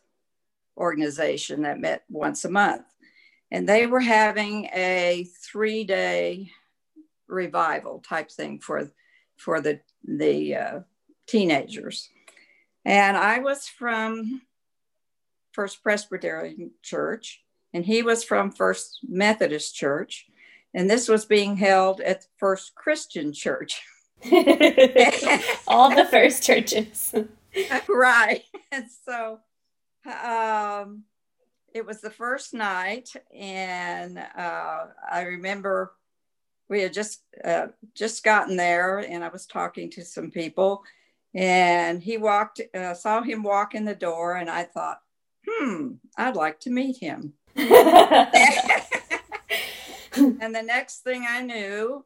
organization 0.78 1.64
that 1.64 1.80
met 1.80 2.04
once 2.10 2.46
a 2.46 2.50
month. 2.50 2.86
And 3.52 3.68
they 3.68 3.88
were 3.88 4.00
having 4.00 4.66
a 4.66 5.28
three 5.44 5.84
day 5.84 6.52
revival 7.30 8.04
type 8.08 8.32
thing 8.32 8.60
for, 8.60 8.92
for 9.38 9.62
the, 9.62 9.80
the 10.04 10.56
uh, 10.56 10.80
teenagers. 11.28 12.10
And 12.86 13.16
I 13.16 13.40
was 13.40 13.68
from 13.68 14.42
First 15.52 15.84
Presbyterian 15.84 16.72
Church, 16.82 17.44
and 17.74 17.86
he 17.86 18.04
was 18.04 18.24
from 18.24 18.52
First 18.52 19.00
Methodist 19.08 19.76
Church 19.76 20.30
and 20.74 20.90
this 20.90 21.08
was 21.08 21.26
being 21.26 21.58
held 21.58 22.00
at 22.02 22.26
First 22.38 22.76
Christian 22.76 23.34
Church. 23.34 23.82
All 25.68 25.96
the 25.96 26.08
first 26.10 26.44
churches. 26.44 27.16
right. 27.90 28.44
And 28.72 28.86
so 29.06 29.40
um, 30.06 31.04
it 31.74 31.86
was 31.86 32.02
the 32.02 32.10
first 32.10 32.54
night, 32.54 33.10
and 33.34 34.18
uh, 34.20 34.86
I 35.12 35.22
remember 35.22 35.94
we 36.70 36.82
had 36.82 36.94
just 36.94 37.24
uh, 37.44 37.68
just 37.96 38.24
gotten 38.24 38.56
there, 38.56 39.00
and 39.00 39.24
I 39.24 39.30
was 39.30 39.46
talking 39.46 39.90
to 39.92 40.06
some 40.06 40.32
people, 40.32 40.84
and 41.34 42.02
he 42.02 42.18
walked, 42.18 42.62
uh, 42.74 42.94
saw 42.94 43.22
him 43.22 43.44
walk 43.44 43.76
in 43.76 43.86
the 43.86 43.96
door, 43.96 44.36
and 44.36 44.50
I 44.50 44.64
thought, 44.64 45.02
hmm, 45.48 45.94
I'd 46.18 46.36
like 46.36 46.60
to 46.62 46.70
meet 46.70 46.98
him. 46.98 47.34
and 47.56 47.68
the 50.56 50.64
next 50.64 51.00
thing 51.00 51.26
I 51.28 51.42
knew, 51.42 52.06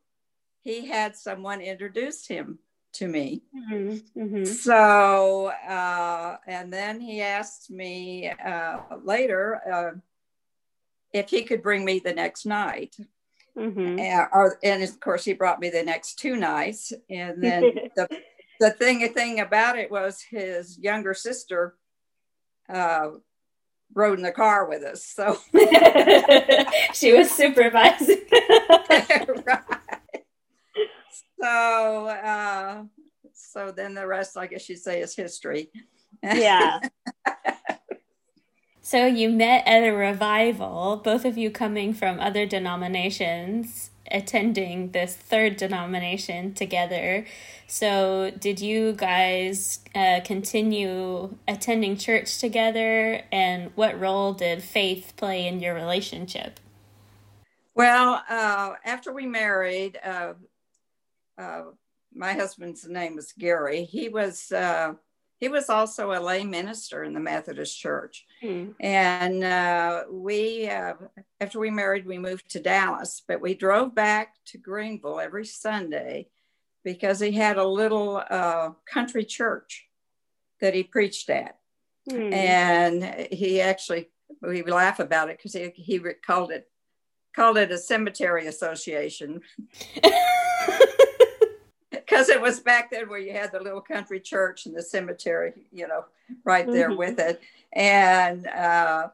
he 0.62 0.88
had 0.88 1.16
someone 1.16 1.62
introduced 1.62 2.28
him 2.28 2.60
to 2.94 3.08
me. 3.08 3.44
Mm-hmm, 3.56 4.22
mm-hmm. 4.22 4.46
So, 4.46 5.48
uh, 5.48 6.38
and 6.48 6.72
then 6.72 7.00
he 7.00 7.22
asked 7.22 7.70
me 7.70 8.30
uh, 8.30 8.78
later 9.04 9.62
uh, 9.72 9.92
if 11.12 11.30
he 11.30 11.44
could 11.44 11.62
bring 11.62 11.84
me 11.84 12.00
the 12.00 12.14
next 12.14 12.46
night. 12.46 12.96
Mm-hmm. 13.58 14.00
And, 14.00 14.28
or, 14.34 14.60
and 14.64 14.84
of 14.84 15.00
course, 15.00 15.26
he 15.26 15.34
brought 15.34 15.60
me 15.60 15.70
the 15.70 15.84
next 15.84 16.16
two 16.16 16.36
nights. 16.36 16.92
And 17.10 17.44
then 17.44 17.62
the, 17.96 18.08
the 18.60 18.72
thing, 18.72 19.08
thing 19.14 19.40
about 19.40 19.78
it 19.78 19.92
was 19.92 20.22
his 20.22 20.78
younger 20.80 21.14
sister 21.14 21.76
uh, 22.70 23.10
rode 23.94 24.18
in 24.18 24.24
the 24.24 24.32
car 24.32 24.68
with 24.68 24.84
us. 24.84 25.06
So 25.06 25.38
she 26.94 27.14
was 27.14 27.30
supervising. 27.32 28.22
right. 29.46 30.24
So, 31.40 32.08
uh, 32.08 32.84
so 33.34 33.72
then 33.72 33.94
the 33.94 34.08
rest, 34.08 34.38
I 34.38 34.48
guess 34.48 34.68
you'd 34.70 34.80
say, 34.80 35.02
is 35.02 35.16
history. 35.16 35.70
Yeah. 36.24 36.80
So 38.84 39.06
you 39.06 39.30
met 39.30 39.66
at 39.66 39.80
a 39.80 39.92
revival, 39.92 40.98
both 40.98 41.24
of 41.24 41.38
you 41.38 41.50
coming 41.50 41.94
from 41.94 42.20
other 42.20 42.46
denominations 42.46 43.90
attending 44.12 44.92
this 44.92 45.16
third 45.16 45.56
denomination 45.56 46.54
together. 46.54 47.26
So, 47.66 48.32
did 48.38 48.60
you 48.60 48.92
guys 48.92 49.80
uh, 49.96 50.20
continue 50.26 51.36
attending 51.48 51.98
church 51.98 52.40
together, 52.40 53.22
and 53.32 53.72
what 53.76 53.98
role 53.98 54.34
did 54.34 54.62
faith 54.62 55.14
play 55.16 55.48
in 55.48 55.62
your 55.62 55.74
relationship? 55.74 56.60
Well, 57.76 58.22
uh, 58.30 58.74
after 58.86 59.14
we 59.14 59.26
married, 59.26 59.98
uh, 60.04 60.34
uh 61.38 61.62
my 62.14 62.34
husband's 62.34 62.88
name 62.88 63.16
was 63.16 63.32
Gary. 63.32 63.86
He 63.86 64.10
was 64.10 64.52
uh, 64.52 64.94
he 65.40 65.50
was 65.50 65.70
also 65.70 66.12
a 66.12 66.22
lay 66.22 66.44
minister 66.44 67.04
in 67.04 67.14
the 67.14 67.20
Methodist 67.20 67.80
Church. 67.80 68.26
Mm. 68.44 68.76
And 68.80 69.44
uh, 69.44 70.04
we, 70.12 70.68
uh, 70.68 70.94
after 71.40 71.60
we 71.60 71.70
married, 71.70 72.06
we 72.06 72.18
moved 72.18 72.50
to 72.52 72.60
Dallas, 72.60 73.22
but 73.28 73.42
we 73.42 73.54
drove 73.54 73.96
back 73.96 74.36
to 74.48 74.58
Greenville 74.58 75.20
every 75.20 75.46
Sunday 75.46 76.28
because 76.84 77.20
he 77.20 77.32
had 77.32 77.58
a 77.58 77.66
little 77.66 78.22
uh, 78.30 78.72
country 78.86 79.24
church 79.24 79.88
that 80.60 80.74
he 80.74 80.84
preached 80.84 81.30
at. 81.30 81.58
Mm. 82.10 82.34
And 82.34 83.28
he 83.32 83.62
actually, 83.62 84.10
we 84.42 84.62
laugh 84.64 85.00
about 85.00 85.30
it 85.30 85.38
because 85.38 85.54
he, 85.54 85.72
he 85.76 86.00
called 86.26 86.52
it 86.52 86.68
called 87.36 87.58
it 87.58 87.72
a 87.72 87.78
cemetery 87.78 88.46
association. 88.46 89.42
because 92.14 92.30
it 92.30 92.40
was 92.40 92.60
back 92.60 92.92
then 92.92 93.10
where 93.10 93.20
you 93.20 93.34
had 93.34 93.52
the 93.52 93.60
little 93.60 93.82
country 93.82 94.20
church 94.20 94.68
and 94.68 94.76
the 94.76 94.84
cemetery, 94.84 95.54
you 95.72 95.88
know, 95.88 96.06
right 96.44 96.68
there 96.68 96.90
mm-hmm. 96.90 97.00
with 97.00 97.20
it. 97.20 97.42
And 97.72 98.46
uh, 98.48 99.10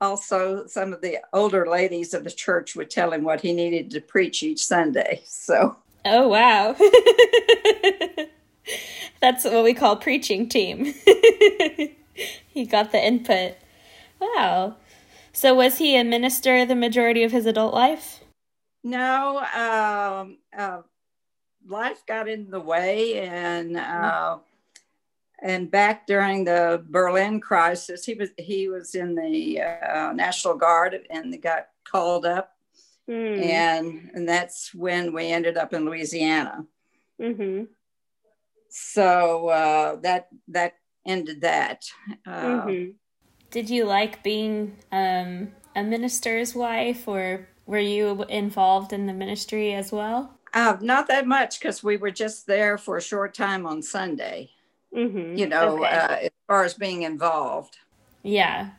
also, 0.00 0.66
some 0.66 0.92
of 0.92 1.00
the 1.00 1.18
older 1.32 1.66
ladies 1.68 2.14
of 2.14 2.24
the 2.24 2.30
church 2.30 2.74
would 2.74 2.90
tell 2.90 3.12
him 3.12 3.22
what 3.22 3.40
he 3.40 3.52
needed 3.52 3.90
to 3.92 4.00
preach 4.00 4.42
each 4.42 4.64
Sunday. 4.64 5.22
So, 5.24 5.76
oh, 6.04 6.28
wow. 6.28 6.74
That's 9.20 9.44
what 9.44 9.62
we 9.62 9.74
call 9.74 9.94
preaching 9.96 10.48
team. 10.48 10.94
he 12.48 12.66
got 12.66 12.90
the 12.90 12.98
input. 12.98 13.54
Wow. 14.20 14.74
So, 15.32 15.54
was 15.54 15.78
he 15.78 15.96
a 15.96 16.02
minister 16.02 16.66
the 16.66 16.74
majority 16.74 17.22
of 17.22 17.30
his 17.30 17.46
adult 17.46 17.72
life? 17.72 18.18
No. 18.82 19.38
Um, 19.38 20.38
uh, 20.56 20.82
life 21.66 22.02
got 22.06 22.28
in 22.28 22.50
the 22.50 22.60
way 22.60 23.20
and 23.20 23.76
mm-hmm. 23.76 24.04
uh, 24.04 24.38
and 25.42 25.70
back 25.70 26.06
during 26.06 26.44
the 26.44 26.84
Berlin 26.88 27.40
crisis, 27.40 28.04
he 28.04 28.14
was 28.14 28.30
he 28.38 28.68
was 28.68 28.94
in 28.94 29.16
the 29.16 29.60
uh, 29.60 30.12
National 30.12 30.54
Guard 30.54 31.00
and 31.10 31.42
got 31.42 31.66
called 31.84 32.24
up, 32.24 32.56
mm. 33.10 33.42
and 33.42 34.10
and 34.14 34.28
that's 34.28 34.72
when 34.72 35.12
we 35.12 35.26
ended 35.26 35.56
up 35.56 35.74
in 35.74 35.84
Louisiana. 35.84 36.64
Mm-hmm. 37.20 37.64
so 38.68 39.48
uh, 39.48 39.96
that 39.96 40.28
that 40.48 40.74
ended 41.04 41.40
that. 41.40 41.84
Uh, 42.26 42.30
mm-hmm. 42.30 42.90
Did 43.50 43.68
you 43.68 43.84
like 43.84 44.22
being 44.22 44.78
um, 44.92 45.52
a 45.74 45.82
minister's 45.82 46.54
wife, 46.54 47.06
or 47.06 47.48
were 47.66 47.78
you 47.78 48.24
involved 48.24 48.92
in 48.92 49.06
the 49.06 49.12
ministry 49.12 49.74
as 49.74 49.92
well? 49.92 50.38
Uh, 50.54 50.76
not 50.80 51.08
that 51.08 51.26
much 51.26 51.58
because 51.58 51.82
we 51.82 51.96
were 51.96 52.10
just 52.10 52.46
there 52.46 52.76
for 52.76 52.96
a 52.96 53.02
short 53.02 53.34
time 53.34 53.66
on 53.66 53.82
Sunday. 53.82 54.50
Mm-hmm. 54.94 55.36
You 55.36 55.46
know, 55.46 55.78
okay. 55.78 55.86
uh, 55.86 56.16
as 56.16 56.30
far 56.46 56.64
as 56.64 56.74
being 56.74 57.02
involved. 57.02 57.78
Yeah. 58.22 58.70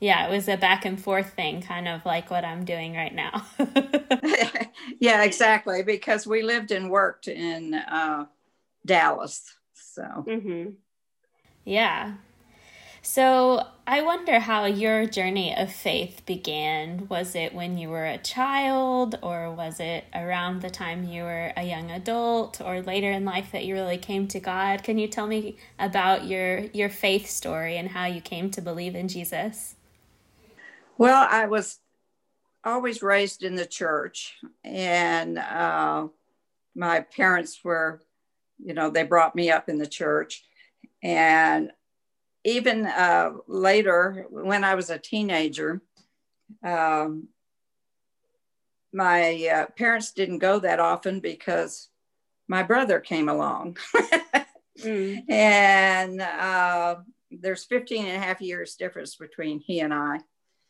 Yeah, 0.00 0.26
it 0.26 0.30
was 0.30 0.48
a 0.48 0.56
back 0.56 0.86
and 0.86 1.00
forth 1.00 1.34
thing, 1.34 1.60
kind 1.60 1.86
of 1.86 2.04
like 2.06 2.30
what 2.30 2.44
I'm 2.44 2.64
doing 2.64 2.94
right 2.94 3.14
now. 3.14 3.46
yeah, 4.98 5.22
exactly. 5.22 5.82
Because 5.82 6.26
we 6.26 6.42
lived 6.42 6.70
and 6.70 6.90
worked 6.90 7.28
in 7.28 7.74
uh, 7.74 8.24
Dallas. 8.84 9.54
So, 9.74 10.02
mm-hmm. 10.02 10.70
yeah. 11.64 12.14
So 13.02 13.66
I 13.86 14.02
wonder 14.02 14.40
how 14.40 14.66
your 14.66 15.06
journey 15.06 15.56
of 15.56 15.72
faith 15.72 16.22
began. 16.26 17.08
Was 17.08 17.34
it 17.34 17.54
when 17.54 17.78
you 17.78 17.88
were 17.88 18.04
a 18.04 18.18
child, 18.18 19.18
or 19.22 19.50
was 19.52 19.80
it 19.80 20.04
around 20.14 20.60
the 20.60 20.70
time 20.70 21.04
you 21.04 21.22
were 21.22 21.52
a 21.56 21.64
young 21.64 21.90
adult, 21.90 22.60
or 22.60 22.82
later 22.82 23.10
in 23.10 23.24
life 23.24 23.52
that 23.52 23.64
you 23.64 23.74
really 23.74 23.96
came 23.96 24.28
to 24.28 24.38
God? 24.38 24.82
Can 24.82 24.98
you 24.98 25.08
tell 25.08 25.26
me 25.26 25.56
about 25.78 26.26
your 26.26 26.58
your 26.74 26.90
faith 26.90 27.26
story 27.28 27.78
and 27.78 27.88
how 27.88 28.04
you 28.04 28.20
came 28.20 28.50
to 28.50 28.60
believe 28.60 28.94
in 28.94 29.08
Jesus? 29.08 29.76
Well, 30.98 31.26
I 31.30 31.46
was 31.46 31.78
always 32.62 33.02
raised 33.02 33.42
in 33.42 33.54
the 33.54 33.66
church, 33.66 34.34
and 34.62 35.38
uh, 35.38 36.08
my 36.74 37.00
parents 37.00 37.60
were, 37.64 38.02
you 38.62 38.74
know, 38.74 38.90
they 38.90 39.04
brought 39.04 39.34
me 39.34 39.50
up 39.50 39.70
in 39.70 39.78
the 39.78 39.86
church, 39.86 40.44
and 41.02 41.72
even 42.44 42.86
uh, 42.86 43.32
later, 43.46 44.26
when 44.30 44.64
I 44.64 44.74
was 44.74 44.90
a 44.90 44.98
teenager, 44.98 45.82
um, 46.64 47.28
my 48.92 49.46
uh, 49.46 49.66
parents 49.76 50.12
didn't 50.12 50.38
go 50.38 50.58
that 50.58 50.80
often 50.80 51.20
because 51.20 51.88
my 52.48 52.62
brother 52.62 53.00
came 53.00 53.28
along. 53.28 53.76
mm. 54.80 55.22
And 55.28 56.20
uh, 56.20 56.96
there's 57.30 57.64
15 57.64 58.06
and 58.06 58.16
a 58.16 58.26
half 58.26 58.40
years 58.40 58.74
difference 58.74 59.16
between 59.16 59.60
he 59.60 59.80
and 59.80 59.94
I. 59.94 60.20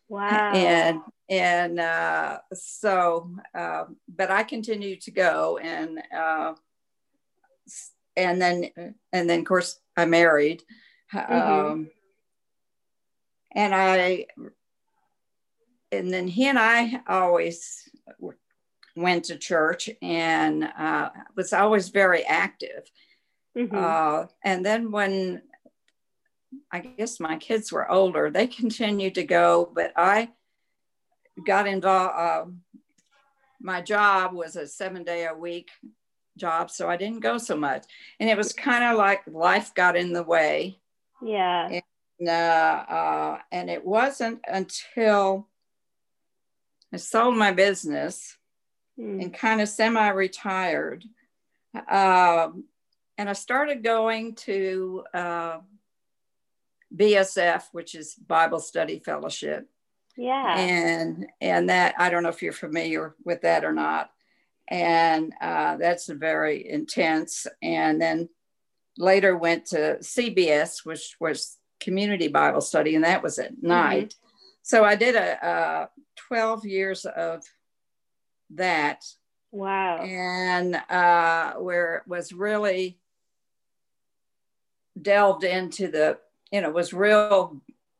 Wow. 0.08 0.52
And 0.52 1.00
and 1.30 1.78
uh, 1.78 2.38
so, 2.52 3.30
uh, 3.54 3.84
but 4.08 4.30
I 4.32 4.42
continued 4.42 5.02
to 5.02 5.12
go, 5.12 5.58
and 5.58 6.02
uh, 6.12 6.54
and 8.16 8.42
then 8.42 8.70
and 9.12 9.30
then 9.30 9.38
of 9.38 9.44
course 9.44 9.78
I 9.96 10.06
married, 10.06 10.64
Mm-hmm. 11.12 11.32
Um, 11.32 11.90
and 13.54 13.74
I, 13.74 14.26
and 15.92 16.12
then 16.12 16.28
he 16.28 16.46
and 16.46 16.58
I 16.58 17.02
always 17.08 17.88
went 18.96 19.24
to 19.26 19.36
church 19.36 19.90
and 20.02 20.64
uh, 20.64 21.10
was 21.36 21.52
always 21.52 21.88
very 21.88 22.24
active. 22.24 22.90
Mm-hmm. 23.56 23.76
Uh, 23.76 24.26
and 24.44 24.64
then 24.64 24.92
when 24.92 25.42
I 26.70 26.80
guess 26.80 27.20
my 27.20 27.36
kids 27.36 27.72
were 27.72 27.90
older, 27.90 28.30
they 28.30 28.46
continued 28.46 29.16
to 29.16 29.24
go, 29.24 29.70
but 29.74 29.92
I 29.96 30.30
got 31.46 31.66
involved. 31.66 32.14
Uh, 32.16 32.44
my 33.60 33.80
job 33.82 34.32
was 34.32 34.56
a 34.56 34.66
seven 34.66 35.04
day 35.04 35.26
a 35.26 35.34
week 35.34 35.70
job, 36.36 36.70
so 36.70 36.88
I 36.88 36.96
didn't 36.96 37.20
go 37.20 37.38
so 37.38 37.56
much. 37.56 37.84
And 38.18 38.30
it 38.30 38.36
was 38.36 38.52
kind 38.52 38.84
of 38.84 38.96
like 38.96 39.20
life 39.26 39.74
got 39.74 39.96
in 39.96 40.12
the 40.12 40.22
way. 40.22 40.80
Yeah. 41.22 41.68
And, 41.68 42.28
uh, 42.28 42.84
uh, 42.92 43.38
and 43.52 43.70
it 43.70 43.84
wasn't 43.84 44.40
until 44.46 45.48
I 46.92 46.96
sold 46.96 47.36
my 47.36 47.52
business 47.52 48.36
mm. 48.98 49.22
and 49.22 49.32
kind 49.34 49.60
of 49.60 49.68
semi 49.68 50.08
retired. 50.08 51.04
Um, 51.74 52.64
and 53.16 53.28
I 53.28 53.32
started 53.34 53.84
going 53.84 54.34
to 54.36 55.04
uh, 55.14 55.58
BSF, 56.94 57.64
which 57.72 57.94
is 57.94 58.14
Bible 58.14 58.60
Study 58.60 58.98
Fellowship. 58.98 59.68
Yeah. 60.16 60.58
And 60.58 61.26
and 61.40 61.70
that 61.70 61.94
I 61.98 62.10
don't 62.10 62.22
know 62.22 62.28
if 62.28 62.42
you're 62.42 62.52
familiar 62.52 63.14
with 63.24 63.42
that 63.42 63.64
or 63.64 63.72
not. 63.72 64.10
And 64.68 65.32
uh, 65.40 65.76
that's 65.76 66.08
very 66.08 66.68
intense. 66.68 67.46
And 67.62 68.00
then 68.00 68.28
later 69.00 69.36
went 69.36 69.66
to 69.66 69.96
CBS, 70.00 70.84
which 70.84 71.16
was 71.18 71.56
community 71.80 72.28
Bible 72.28 72.60
study, 72.60 72.94
and 72.94 73.04
that 73.04 73.22
was 73.22 73.38
at 73.38 73.52
mm-hmm. 73.52 73.68
night. 73.68 74.08
Mm-hmm. 74.10 74.26
So 74.62 74.84
I 74.84 74.94
did 74.94 75.16
a, 75.16 75.46
a 75.46 75.88
12 76.28 76.66
years 76.66 77.06
of 77.06 77.42
that. 78.50 79.04
Wow. 79.50 80.02
And 80.02 80.76
uh, 80.88 81.54
where 81.54 81.96
it 81.96 82.02
was 82.06 82.32
really 82.32 82.98
delved 85.00 85.44
into 85.44 85.88
the, 85.88 86.18
you 86.52 86.60
know, 86.60 86.70
was 86.70 86.92
real 86.92 87.56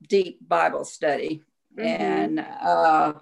deep 0.06 0.46
Bible 0.46 0.84
study. 0.84 1.42
Mm-hmm. 1.76 2.02
And 2.02 2.40
uh, 2.40 3.14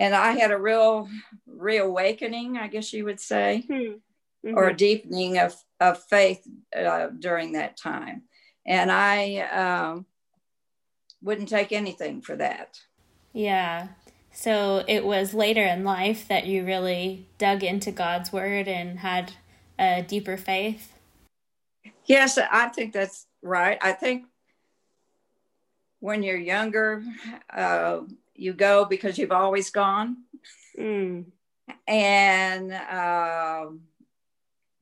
and 0.00 0.14
I 0.14 0.32
had 0.32 0.50
a 0.50 0.58
real 0.58 1.08
reawakening, 1.46 2.56
I 2.56 2.68
guess 2.68 2.92
you 2.92 3.04
would 3.04 3.20
say. 3.20 3.66
Mm-hmm 3.68 3.98
mm-hmm. 4.44 4.56
or 4.56 4.68
a 4.68 4.76
deepening 4.76 5.38
of, 5.38 5.54
of 5.80 6.02
faith 6.04 6.46
uh, 6.76 7.08
during 7.18 7.52
that 7.52 7.76
time. 7.76 8.22
And 8.66 8.90
I 8.90 9.38
um, 9.38 10.06
wouldn't 11.22 11.48
take 11.48 11.72
anything 11.72 12.20
for 12.20 12.36
that. 12.36 12.78
Yeah. 13.32 13.88
So 14.32 14.84
it 14.86 15.04
was 15.04 15.34
later 15.34 15.64
in 15.64 15.84
life 15.84 16.28
that 16.28 16.46
you 16.46 16.64
really 16.64 17.26
dug 17.38 17.64
into 17.64 17.90
God's 17.90 18.32
word 18.32 18.68
and 18.68 18.98
had 18.98 19.32
a 19.80 20.02
deeper 20.02 20.36
faith? 20.36 20.92
Yes, 22.04 22.38
I 22.38 22.68
think 22.68 22.92
that's 22.92 23.26
right. 23.42 23.78
I 23.80 23.92
think 23.92 24.26
when 26.00 26.22
you're 26.22 26.36
younger, 26.36 27.02
uh, 27.52 28.00
you 28.34 28.52
go 28.52 28.84
because 28.84 29.18
you've 29.18 29.32
always 29.32 29.70
gone. 29.70 30.18
Mm. 30.78 31.26
And 31.86 32.72
um, 32.72 33.80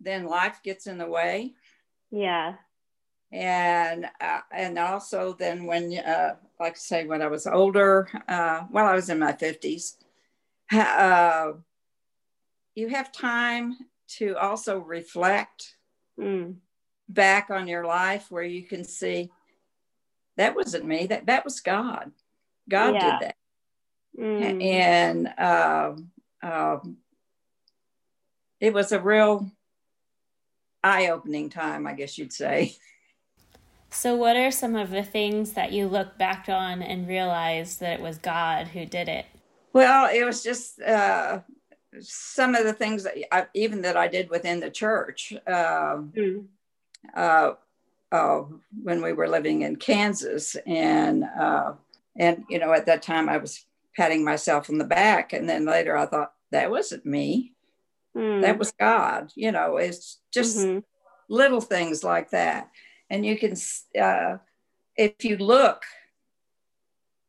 then 0.01 0.27
life 0.27 0.61
gets 0.63 0.87
in 0.87 0.99
the 0.99 1.07
way. 1.07 1.55
Yeah. 2.11 2.55
And 3.31 4.07
uh, 4.21 4.41
and 4.51 4.79
also 4.79 5.35
then 5.35 5.67
when 5.67 5.93
uh, 5.99 6.37
like 6.59 6.73
I 6.73 6.77
say 6.77 7.07
when 7.07 7.21
I 7.21 7.27
was 7.27 7.47
older, 7.47 8.09
uh, 8.27 8.63
well 8.71 8.87
I 8.87 8.95
was 8.95 9.11
in 9.11 9.19
my 9.19 9.33
fifties, 9.33 9.97
uh, 10.73 11.53
you 12.75 12.89
have 12.89 13.13
time 13.13 13.77
to 14.17 14.37
also 14.37 14.79
reflect 14.79 15.77
mm. 16.19 16.55
back 17.09 17.51
on 17.51 17.69
your 17.69 17.85
life 17.85 18.31
where 18.31 18.45
you 18.45 18.63
can 18.63 18.85
see 18.85 19.31
that 20.39 20.57
wasn't 20.57 20.87
me 20.87 21.07
that 21.07 21.27
that 21.27 21.45
was 21.45 21.61
God. 21.61 22.13
God 22.69 22.95
yeah. 22.95 23.19
did 23.19 23.29
that. 23.29 23.37
Mm. 24.19 24.65
And 24.65 25.29
um, 25.39 26.11
um, 26.43 26.97
it 28.61 28.73
was 28.73 28.93
a 28.93 29.01
real 29.01 29.51
eye 30.83 31.09
opening 31.09 31.51
time, 31.51 31.87
I 31.87 31.95
guess 31.95 32.19
you'd 32.19 32.33
say. 32.33 32.77
So, 33.91 34.17
what 34.17 34.37
are 34.37 34.51
some 34.51 34.77
of 34.77 34.91
the 34.91 35.03
things 35.03 35.53
that 35.53 35.73
you 35.73 35.89
look 35.89 36.19
back 36.19 36.47
on 36.49 36.83
and 36.83 37.09
realize 37.09 37.79
that 37.79 37.99
it 37.99 38.03
was 38.03 38.19
God 38.19 38.69
who 38.69 38.85
did 38.85 39.09
it? 39.09 39.27
Well, 39.73 40.11
it 40.15 40.25
was 40.25 40.43
just 40.43 40.81
uh, 40.81 41.41
some 42.01 42.55
of 42.55 42.65
the 42.65 42.73
things 42.73 43.05
that 43.05 43.15
I, 43.35 43.47
even 43.55 43.83
that 43.83 43.97
I 43.97 44.09
did 44.09 44.31
within 44.31 44.61
the 44.61 44.71
church. 44.71 45.33
Uh, 45.47 46.03
mm. 46.15 46.45
uh, 47.15 47.53
when 48.83 49.03
we 49.03 49.13
were 49.13 49.29
living 49.29 49.63
in 49.63 49.77
Kansas, 49.77 50.57
and 50.67 51.25
uh, 51.25 51.73
and 52.17 52.45
you 52.49 52.59
know, 52.59 52.73
at 52.73 52.87
that 52.87 53.03
time 53.03 53.29
I 53.29 53.39
was 53.39 53.65
patting 53.97 54.25
myself 54.25 54.69
on 54.71 54.79
the 54.79 54.85
back, 54.85 55.33
and 55.33 55.49
then 55.49 55.65
later 55.65 55.97
I 55.97 56.07
thought 56.07 56.35
that 56.51 56.71
wasn't 56.71 57.07
me. 57.07 57.55
Mm. 58.19 58.43
That 58.43 58.59
was 58.59 58.73
God. 58.73 59.33
You 59.37 59.53
know, 59.53 59.77
it's 59.77 60.21
just 60.33 60.59
mm-hmm. 60.59 60.81
little 61.29 61.61
things 61.61 62.03
like 62.03 62.31
that. 62.31 62.71
And 63.09 63.25
you 63.25 63.39
can, 63.39 63.55
uh, 63.99 64.39
if 64.97 65.25
you 65.25 65.37
look, 65.37 65.83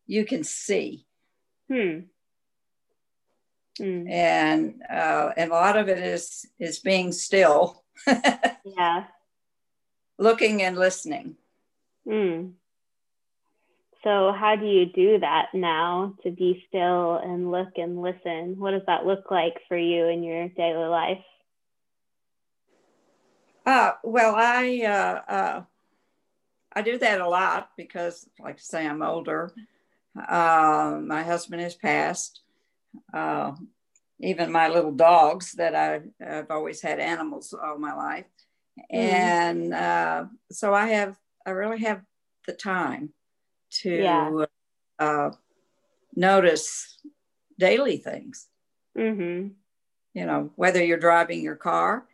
you 0.08 0.26
can 0.26 0.44
see. 0.44 1.06
Hmm. 1.70 2.00
Mm. 3.80 4.10
And 4.10 4.82
uh, 4.90 5.32
and 5.38 5.52
a 5.52 5.54
lot 5.54 5.78
of 5.78 5.88
it 5.88 6.00
is 6.00 6.46
is 6.60 6.80
being 6.80 7.12
still. 7.12 7.84
yeah. 8.08 9.06
Looking 10.18 10.64
and 10.64 10.78
listening. 10.78 11.36
Hmm. 12.06 12.48
So, 14.04 14.32
how 14.32 14.56
do 14.56 14.66
you 14.66 14.86
do 14.86 15.20
that 15.20 15.48
now 15.54 16.16
to 16.24 16.32
be 16.32 16.64
still 16.70 17.18
and 17.18 17.52
look 17.52 17.70
and 17.76 18.02
listen? 18.02 18.58
What 18.58 18.72
does 18.72 18.86
that 18.88 19.06
look 19.06 19.30
like 19.30 19.56
for 19.68 19.78
you 19.78 20.06
in 20.06 20.24
your 20.24 20.48
daily 20.50 20.88
life? 20.88 21.24
Uh, 23.66 23.92
well, 24.04 24.36
I 24.38 24.82
uh, 24.86 25.32
uh, 25.32 25.64
I 26.74 26.82
do 26.82 26.98
that 26.98 27.20
a 27.20 27.28
lot 27.28 27.72
because, 27.76 28.28
like 28.40 28.56
I 28.56 28.60
say, 28.60 28.88
I'm 28.88 29.02
older. 29.02 29.52
Uh, 30.16 31.00
my 31.04 31.24
husband 31.24 31.62
has 31.62 31.76
passed. 31.76 32.42
Uh, 33.14 33.52
even 34.22 34.52
my 34.52 34.70
little 34.70 34.92
dogs 34.92 35.54
that 35.54 35.76
I, 35.76 36.02
have 36.20 36.52
always 36.52 36.82
had 36.82 37.00
animals 37.00 37.54
all 37.54 37.78
my 37.78 37.94
life, 37.94 38.26
mm. 38.94 38.98
and 38.98 39.74
uh, 39.74 40.26
so 40.52 40.74
I 40.74 40.88
have 40.88 41.18
I 41.46 41.52
really 41.52 41.80
have 41.80 42.02
the 42.48 42.54
time 42.54 43.14
to 43.72 43.92
yeah. 43.92 44.46
uh, 45.00 45.32
notice 46.16 46.98
daily 47.58 47.98
things. 47.98 48.48
Mm-hmm. 48.98 49.50
You 50.14 50.26
know, 50.26 50.52
whether 50.56 50.84
you're 50.84 50.98
driving 50.98 51.42
your 51.42 51.56
car 51.56 52.06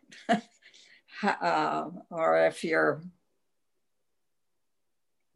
uh, 1.22 1.84
or 2.10 2.46
if 2.46 2.62
you're 2.62 3.02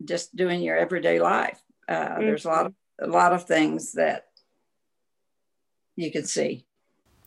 just 0.05 0.35
doing 0.37 0.63
your 0.63 0.77
everyday 0.77 1.21
life. 1.21 1.61
Uh, 1.89 1.95
mm-hmm. 1.95 2.21
There's 2.23 2.45
a 2.45 2.49
lot 2.49 2.67
of 2.67 2.75
a 3.01 3.07
lot 3.07 3.33
of 3.33 3.45
things 3.45 3.93
that 3.93 4.27
you 5.97 6.11
can 6.11 6.25
see. 6.25 6.67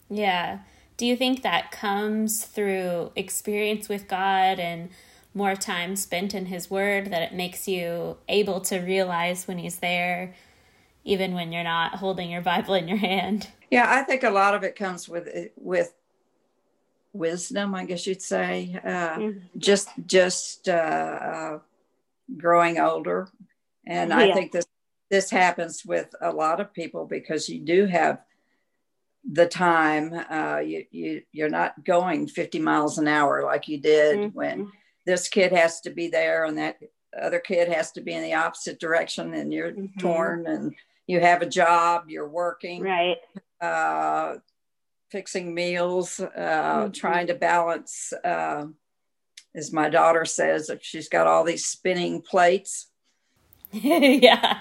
Yeah. 0.10 0.60
Do 0.98 1.06
you 1.06 1.18
think 1.18 1.42
that 1.42 1.72
comes 1.72 2.46
through 2.46 3.12
experience 3.16 3.90
with 3.90 4.08
God 4.08 4.60
and 4.60 4.90
more 5.34 5.56
time 5.56 5.96
spent 5.96 6.34
in 6.34 6.48
His 6.48 6.70
Word 6.70 7.12
that 7.12 7.22
it 7.22 7.34
makes 7.34 7.68
you 7.68 8.18
able 8.28 8.62
to 8.62 8.80
realize 8.80 9.48
when 9.48 9.58
He's 9.58 9.80
there, 9.80 10.34
even 11.04 11.34
when 11.34 11.52
you're 11.52 11.64
not 11.64 11.96
holding 11.96 12.30
your 12.30 12.42
Bible 12.42 12.74
in 12.76 12.88
your 12.88 12.98
hand? 12.98 13.48
Yeah, 13.70 13.86
I 13.88 14.04
think 14.04 14.24
a 14.24 14.30
lot 14.30 14.54
of 14.54 14.64
it 14.64 14.76
comes 14.76 15.10
with 15.10 15.28
with 15.56 15.94
wisdom, 17.14 17.76
I 17.76 17.86
guess 17.86 18.06
you'd 18.06 18.22
say. 18.22 18.80
Uh, 18.84 19.18
mm-hmm. 19.18 19.40
Just 19.58 19.90
just 20.06 20.68
uh, 20.70 21.60
growing 22.38 22.80
older, 22.80 23.30
and 23.86 24.10
yeah. 24.10 24.18
I 24.18 24.34
think 24.34 24.52
this 24.52 24.66
this 25.10 25.30
happens 25.30 25.86
with 25.86 26.14
a 26.22 26.32
lot 26.32 26.60
of 26.60 26.74
people 26.74 27.06
because 27.06 27.48
you 27.48 27.60
do 27.60 27.86
have 27.86 28.20
the 29.32 29.48
time. 29.48 30.14
Uh, 30.30 30.60
you 30.60 30.86
you 30.92 31.22
you're 31.32 31.50
not 31.50 31.84
going 31.84 32.28
50 32.28 32.60
miles 32.60 32.98
an 32.98 33.08
hour 33.08 33.44
like 33.44 33.68
you 33.68 33.80
did 33.80 34.18
mm-hmm. 34.18 34.38
when 34.38 34.72
this 35.06 35.28
kid 35.28 35.52
has 35.52 35.82
to 35.82 35.90
be 35.90 36.08
there 36.08 36.46
and 36.46 36.58
that 36.58 36.78
other 37.22 37.40
kid 37.40 37.70
has 37.70 37.92
to 37.92 38.02
be 38.02 38.14
in 38.14 38.24
the 38.24 38.34
opposite 38.34 38.80
direction, 38.80 39.34
and 39.34 39.54
you're 39.54 39.72
mm-hmm. 39.72 40.00
torn 40.00 40.48
and 40.48 40.74
you 41.08 41.20
have 41.20 41.42
a 41.42 41.48
job, 41.48 42.06
you're 42.08 42.28
working, 42.28 42.82
right? 42.82 43.18
Uh, 43.62 44.36
fixing 45.12 45.54
meals, 45.54 46.20
uh, 46.20 46.28
mm-hmm. 46.36 46.92
trying 46.92 47.28
to 47.28 47.36
balance, 47.36 48.14
uh, 48.24 48.66
as 49.56 49.72
my 49.72 49.90
daughter 49.90 50.26
says, 50.26 50.70
if 50.70 50.84
she's 50.84 51.10
got 51.10 51.28
all 51.28 51.44
these 51.44 51.66
spinning 51.66 52.22
plates. 52.22 52.88
yeah. 53.72 54.60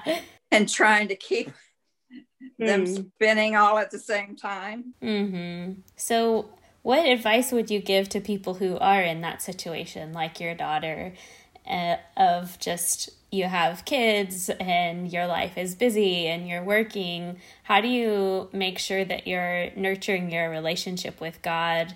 And 0.50 0.68
trying 0.68 1.08
to 1.08 1.16
keep 1.16 1.50
mm. 2.60 2.66
them 2.66 2.86
spinning 2.86 3.56
all 3.56 3.78
at 3.78 3.90
the 3.90 3.98
same 3.98 4.36
time. 4.36 4.92
Mm-hmm. 5.02 5.80
So, 5.96 6.50
what 6.82 7.06
advice 7.06 7.52
would 7.52 7.70
you 7.70 7.80
give 7.80 8.08
to 8.10 8.20
people 8.20 8.54
who 8.54 8.78
are 8.78 9.02
in 9.02 9.20
that 9.20 9.40
situation, 9.42 10.12
like 10.12 10.40
your 10.40 10.54
daughter, 10.54 11.14
uh, 11.66 11.96
of 12.16 12.58
just 12.58 13.10
you 13.30 13.44
have 13.44 13.84
kids 13.84 14.50
and 14.60 15.10
your 15.10 15.26
life 15.26 15.56
is 15.56 15.74
busy 15.74 16.26
and 16.26 16.46
you're 16.46 16.62
working, 16.62 17.38
how 17.64 17.80
do 17.80 17.88
you 17.88 18.50
make 18.52 18.78
sure 18.78 19.04
that 19.04 19.26
you're 19.26 19.70
nurturing 19.74 20.30
your 20.30 20.50
relationship 20.50 21.20
with 21.20 21.40
God 21.40 21.94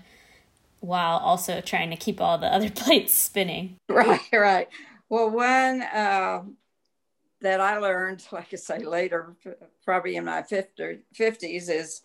while 0.80 1.18
also 1.18 1.60
trying 1.60 1.90
to 1.90 1.96
keep 1.96 2.20
all 2.20 2.38
the 2.38 2.46
other 2.46 2.70
plates 2.74 3.14
spinning? 3.14 3.76
Right, 3.88 4.20
right. 4.32 4.68
Well, 5.08 5.30
one 5.30 5.82
uh, 5.82 6.42
that 7.40 7.60
I 7.60 7.78
learned, 7.78 8.26
like 8.32 8.48
I 8.52 8.56
say 8.56 8.78
later, 8.78 9.36
probably 9.84 10.16
in 10.16 10.24
my 10.24 10.42
50, 10.42 11.00
50s, 11.14 11.68
is 11.70 12.02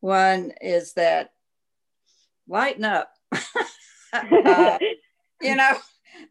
one 0.00 0.52
is 0.60 0.94
that 0.94 1.32
lighten 2.48 2.84
up. 2.84 3.12
uh, 4.12 4.78
you 5.42 5.56
know, 5.56 5.76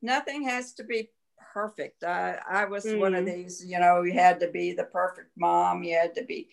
nothing 0.02 0.44
has 0.44 0.74
to 0.74 0.84
be 0.84 1.10
perfect. 1.54 2.04
I, 2.04 2.40
I 2.50 2.66
was 2.66 2.86
mm. 2.86 3.00
one 3.00 3.16
of 3.16 3.26
mm. 3.26 3.34
these, 3.34 3.64
you 3.66 3.80
know, 3.80 4.02
you 4.02 4.14
had 4.14 4.40
to 4.40 4.50
be 4.50 4.74
the 4.74 4.86
perfect 4.86 5.32
mom, 5.38 5.84
you 5.84 5.96
had 5.96 6.16
to 6.16 6.24
be 6.24 6.50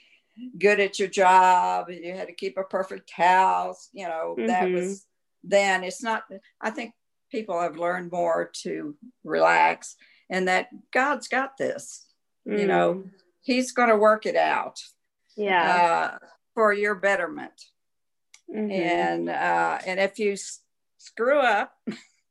good 0.59 0.81
at 0.81 0.99
your 0.99 1.09
job, 1.09 1.90
you 1.90 2.14
had 2.14 2.29
to 2.29 2.35
keep 2.35 2.57
a 2.59 2.64
perfect 2.64 3.11
house, 3.11 3.88
you 3.92 4.07
know, 4.07 4.37
mm-hmm. 4.38 4.47
that 4.47 4.71
was 4.71 5.07
then. 5.44 5.85
It's 5.85 6.03
not, 6.03 6.25
I 6.61 6.71
think 6.71 6.94
people 7.31 7.61
have 7.61 7.77
learned 7.77 8.12
more 8.12 8.51
to 8.62 8.97
relax 9.25 9.97
and 10.31 10.49
that 10.49 10.68
God's 10.92 11.29
got 11.29 11.57
this, 11.59 12.07
mm. 12.49 12.59
you 12.59 12.66
know, 12.66 12.94
mm. 12.94 13.11
He's 13.40 13.73
going 13.73 13.88
to 13.88 13.97
work 13.97 14.27
it 14.27 14.37
out. 14.37 14.79
Yeah. 15.35 16.18
Uh, 16.21 16.27
for 16.53 16.73
your 16.73 16.97
betterment. 16.97 17.53
Mm-hmm. 18.55 18.71
And 18.71 19.29
uh, 19.29 19.79
and 19.87 20.01
if 20.01 20.19
you 20.19 20.33
s- 20.33 20.61
screw 20.97 21.39
up, 21.39 21.77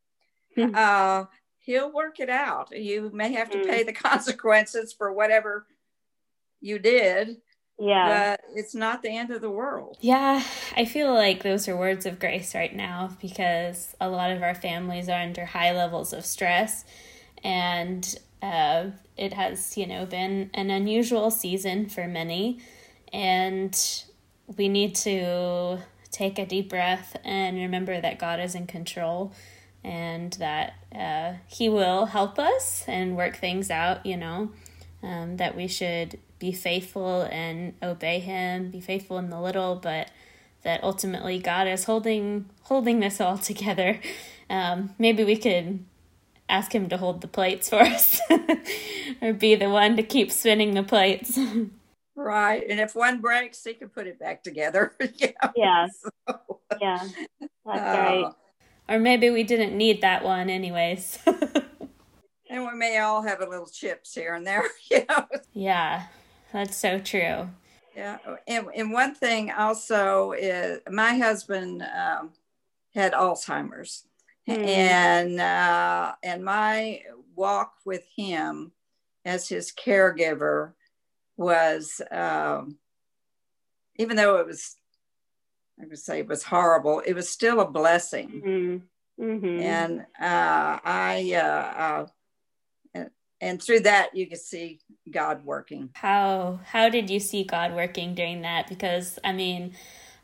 uh, 0.74 1.24
he'll 1.58 1.92
work 1.92 2.18
it 2.20 2.30
out. 2.30 2.68
You 2.72 3.10
may 3.12 3.32
have 3.32 3.50
to 3.50 3.62
pay 3.64 3.82
mm. 3.82 3.86
the 3.86 3.92
consequences 4.08 4.92
for 4.92 5.12
whatever 5.12 5.66
you 6.60 6.78
did. 6.78 7.36
Yeah. 7.78 8.30
But 8.30 8.40
it's 8.56 8.74
not 8.74 9.02
the 9.02 9.16
end 9.16 9.30
of 9.30 9.40
the 9.40 9.50
world. 9.50 9.98
Yeah. 10.00 10.42
I 10.76 10.84
feel 10.84 11.14
like 11.14 11.42
those 11.42 11.68
are 11.68 11.76
words 11.76 12.06
of 12.06 12.18
grace 12.18 12.54
right 12.54 12.74
now 12.74 13.16
because 13.20 13.94
a 14.00 14.08
lot 14.08 14.32
of 14.32 14.42
our 14.42 14.54
families 14.54 15.08
are 15.08 15.20
under 15.20 15.44
high 15.44 15.72
levels 15.72 16.12
of 16.12 16.26
stress. 16.26 16.84
And 17.44 18.18
uh, 18.42 18.86
it 19.16 19.32
has, 19.32 19.76
you 19.76 19.86
know, 19.86 20.06
been 20.06 20.50
an 20.54 20.70
unusual 20.70 21.30
season 21.30 21.88
for 21.88 22.08
many. 22.08 22.58
And 23.12 23.78
we 24.56 24.68
need 24.68 24.96
to 24.96 25.78
take 26.10 26.38
a 26.38 26.46
deep 26.46 26.68
breath 26.70 27.16
and 27.24 27.56
remember 27.56 28.00
that 28.00 28.18
God 28.18 28.40
is 28.40 28.54
in 28.54 28.66
control 28.66 29.32
and 29.84 30.32
that 30.34 30.74
uh, 30.94 31.34
He 31.46 31.68
will 31.68 32.06
help 32.06 32.38
us 32.38 32.84
and 32.86 33.16
work 33.16 33.36
things 33.36 33.70
out, 33.70 34.04
you 34.04 34.16
know, 34.16 34.50
um, 35.02 35.36
that 35.36 35.56
we 35.56 35.68
should 35.68 36.18
be 36.38 36.52
faithful 36.52 37.22
and 37.30 37.74
obey 37.82 38.20
Him, 38.20 38.70
be 38.70 38.80
faithful 38.80 39.18
in 39.18 39.30
the 39.30 39.40
little, 39.40 39.76
but 39.76 40.10
that 40.62 40.82
ultimately 40.82 41.38
God 41.38 41.66
is 41.66 41.84
holding 41.84 42.46
holding 42.62 43.00
this 43.00 43.20
all 43.20 43.38
together. 43.50 44.00
Um, 44.50 44.94
maybe 44.98 45.24
we 45.24 45.36
could 45.36 45.84
ask 46.48 46.74
Him 46.74 46.88
to 46.88 46.96
hold 46.96 47.20
the 47.20 47.28
plates 47.28 47.68
for 47.68 47.80
us, 47.80 48.20
or 49.22 49.32
be 49.32 49.54
the 49.54 49.70
one 49.70 49.96
to 49.96 50.02
keep 50.02 50.32
spinning 50.32 50.74
the 50.74 50.82
plates. 50.82 51.38
Right, 52.20 52.64
and 52.68 52.80
if 52.80 52.96
one 52.96 53.20
breaks, 53.20 53.62
he 53.62 53.74
can 53.74 53.90
put 53.90 54.08
it 54.08 54.18
back 54.18 54.42
together. 54.42 54.92
yeah. 55.18 55.30
Yeah. 55.54 55.86
So, 55.86 56.40
yeah. 56.80 57.06
That's 57.40 57.50
uh, 57.64 58.00
right. 58.00 58.32
Or 58.88 58.98
maybe 58.98 59.30
we 59.30 59.44
didn't 59.44 59.76
need 59.76 60.00
that 60.00 60.24
one 60.24 60.50
anyways. 60.50 61.20
and 61.26 62.66
we 62.66 62.74
may 62.74 62.98
all 62.98 63.22
have 63.22 63.40
a 63.40 63.48
little 63.48 63.68
chips 63.68 64.16
here 64.16 64.34
and 64.34 64.44
there, 64.44 64.64
you 64.90 65.04
know. 65.08 65.26
Yeah, 65.52 66.06
that's 66.52 66.76
so 66.76 66.98
true. 66.98 67.50
Yeah, 67.94 68.18
and, 68.48 68.66
and 68.74 68.92
one 68.92 69.14
thing 69.14 69.52
also 69.52 70.32
is 70.32 70.80
my 70.90 71.16
husband 71.16 71.82
um, 71.82 72.32
had 72.94 73.12
Alzheimer's, 73.12 74.06
mm. 74.48 74.66
and 74.66 75.40
uh, 75.40 76.14
and 76.24 76.44
my 76.44 77.02
walk 77.36 77.74
with 77.84 78.02
him 78.16 78.72
as 79.24 79.48
his 79.48 79.72
caregiver 79.72 80.72
was, 81.38 82.02
um, 82.10 82.76
even 83.96 84.16
though 84.16 84.36
it 84.36 84.46
was 84.46 84.76
I 85.80 85.86
would 85.86 85.98
say 85.98 86.20
it 86.20 86.28
was 86.28 86.42
horrible. 86.42 87.00
It 87.00 87.14
was 87.14 87.28
still 87.28 87.60
a 87.60 87.70
blessing. 87.70 88.42
Mm-hmm. 88.44 89.22
Mm-hmm. 89.24 89.60
And 89.60 90.00
uh, 90.20 90.78
I, 90.84 91.32
uh, 91.34 91.80
uh, 91.82 92.06
and, 92.94 93.10
and 93.40 93.62
through 93.62 93.80
that, 93.80 94.14
you 94.14 94.26
could 94.26 94.40
see 94.40 94.80
God 95.10 95.44
working. 95.44 95.90
How 95.94 96.60
how 96.64 96.88
did 96.88 97.10
you 97.10 97.20
see 97.20 97.44
God 97.44 97.74
working 97.74 98.14
during 98.14 98.42
that? 98.42 98.68
Because 98.68 99.18
I 99.24 99.32
mean, 99.32 99.74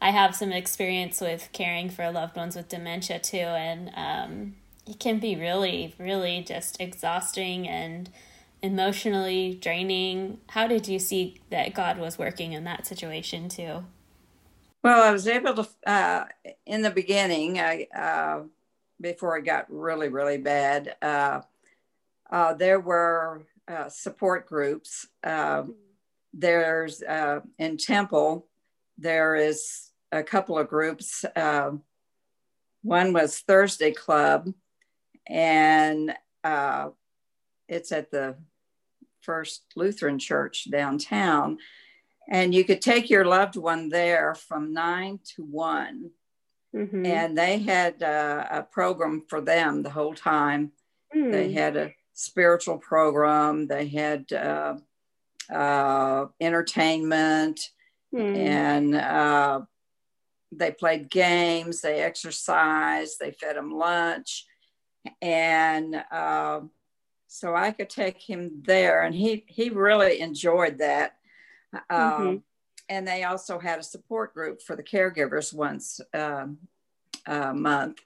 I 0.00 0.11
have 0.11 0.37
some 0.37 0.53
experience 0.53 1.20
with 1.20 1.48
caring 1.53 1.90
for 1.90 2.11
loved 2.11 2.37
ones 2.37 2.57
with 2.57 2.68
dementia 2.68 3.18
too, 3.18 3.38
and 3.38 3.90
um, 3.94 4.55
it 4.87 5.00
can 5.00 5.18
be 5.18 5.35
really, 5.35 5.94
really 5.98 6.42
just 6.42 6.81
exhausting 6.81 7.68
and 7.68 8.11
emotionally 8.64 9.59
draining. 9.61 10.38
How 10.48 10.66
did 10.66 10.88
you 10.88 10.98
see 10.98 11.42
that 11.50 11.74
God 11.74 11.98
was 11.98 12.18
working 12.18 12.55
in 12.55 12.64
that 12.64 12.87
situation 12.87 13.50
too? 13.50 13.85
Well, 14.83 15.03
I 15.03 15.12
was 15.12 15.29
able 15.29 15.55
to, 15.55 15.68
uh, 15.87 16.24
in 16.64 16.81
the 16.81 16.90
beginning, 16.90 17.61
I, 17.61 17.87
uh, 17.94 18.44
before 18.98 19.37
it 19.37 19.44
got 19.44 19.66
really, 19.68 20.09
really 20.09 20.38
bad, 20.38 20.96
uh, 21.03 21.42
uh 22.31 22.55
there 22.55 22.81
were 22.81 23.42
uh, 23.68 23.90
support 23.90 24.46
groups. 24.46 25.07
Uh, 25.22 25.64
there's 26.33 27.03
in 27.59 27.77
Temple, 27.77 28.46
there 28.96 29.37
is 29.37 29.90
a 30.11 30.22
couple 30.22 30.59
of 30.59 30.68
groups 30.68 31.24
one 32.83 33.14
was 33.14 33.38
Thursday 33.38 33.92
Club, 33.92 34.53
and 35.27 36.14
it's 37.68 37.92
at 37.92 38.11
the 38.11 38.37
First 39.25 39.65
Lutheran 39.75 40.19
Church 40.19 40.71
downtown. 40.71 41.59
And 42.29 42.55
you 42.55 42.65
could 42.65 42.81
take 42.81 43.11
your 43.11 43.25
loved 43.25 43.57
one 43.57 43.89
there 43.89 44.35
from 44.35 44.73
nine 44.73 45.21
to 45.37 45.45
one. 45.45 46.11
Mm-hmm. 46.75 47.07
And 47.07 47.39
they 47.39 47.59
had 47.59 48.03
uh, 48.03 48.47
a 48.51 48.63
program 48.63 49.25
for 49.29 49.41
them 49.41 49.83
the 49.83 49.91
whole 49.91 50.15
time. 50.15 50.73
Mm. 51.15 51.31
They 51.31 51.53
had 51.53 51.77
a 51.77 51.95
spiritual 52.15 52.79
program, 52.79 53.67
they 53.67 53.89
had 53.89 54.33
uh, 54.33 54.77
uh, 55.53 56.27
entertainment, 56.41 57.61
mm. 58.15 58.37
and 58.37 58.95
uh, 58.95 59.61
they 60.53 60.71
played 60.71 61.11
games, 61.11 61.81
they 61.81 62.01
exercised, 62.01 63.19
they 63.21 63.33
fed 63.33 63.57
them 63.57 63.71
lunch. 63.71 64.47
And 65.21 66.03
uh, 66.11 66.61
so 67.35 67.57
I 67.57 67.73
could 67.73 67.90
take 67.90 68.23
him 68.23 68.62
there, 68.64 69.03
and 69.03 69.12
he, 69.12 69.44
he 69.49 69.68
really 69.68 70.20
enjoyed 70.20 70.79
that. 70.79 71.16
Mm-hmm. 71.75 72.23
Um, 72.29 72.42
and 72.88 73.09
they 73.09 73.25
also 73.25 73.59
had 73.59 73.81
a 73.81 73.83
support 73.83 74.35
group 74.35 74.62
for 74.62 74.77
the 74.77 74.85
caregivers 74.85 75.53
once 75.53 76.01
um, 76.14 76.59
a 77.27 77.53
month. 77.53 77.99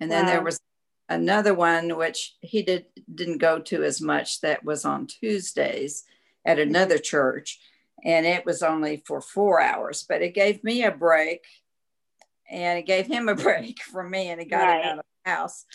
And 0.00 0.10
then 0.10 0.26
wow. 0.26 0.32
there 0.32 0.42
was 0.42 0.60
another 1.08 1.54
one 1.54 1.96
which 1.96 2.36
he 2.42 2.62
did 2.62 2.84
didn't 3.14 3.38
go 3.38 3.58
to 3.60 3.82
as 3.82 4.02
much 4.02 4.42
that 4.42 4.62
was 4.64 4.84
on 4.84 5.06
Tuesdays 5.06 6.04
at 6.44 6.58
mm-hmm. 6.58 6.68
another 6.68 6.98
church 6.98 7.60
and 8.04 8.26
it 8.26 8.44
was 8.44 8.62
only 8.62 9.02
for 9.06 9.20
4 9.20 9.60
hours 9.60 10.06
but 10.08 10.22
it 10.22 10.34
gave 10.34 10.64
me 10.64 10.82
a 10.82 10.90
break 10.90 11.44
and 12.50 12.78
it 12.78 12.86
gave 12.86 13.06
him 13.06 13.28
a 13.28 13.34
break 13.46 13.82
from 13.82 14.10
me 14.10 14.28
and 14.28 14.40
it 14.40 14.48
got 14.48 14.64
right. 14.64 14.82
him 14.82 14.92
out 14.92 14.98
of 14.98 15.04
the 15.24 15.30
house 15.30 15.66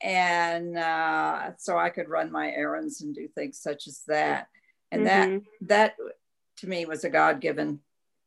and 0.00 0.78
uh, 0.78 1.50
so 1.58 1.76
I 1.76 1.90
could 1.90 2.08
run 2.08 2.30
my 2.30 2.50
errands 2.50 3.00
and 3.00 3.14
do 3.14 3.28
things 3.28 3.58
such 3.58 3.86
as 3.86 4.02
that 4.08 4.48
and 4.90 5.06
mm-hmm. 5.06 5.38
that 5.66 5.96
that 5.98 6.12
to 6.58 6.68
me 6.68 6.84
was 6.84 7.04
a 7.04 7.10
god-given 7.10 7.80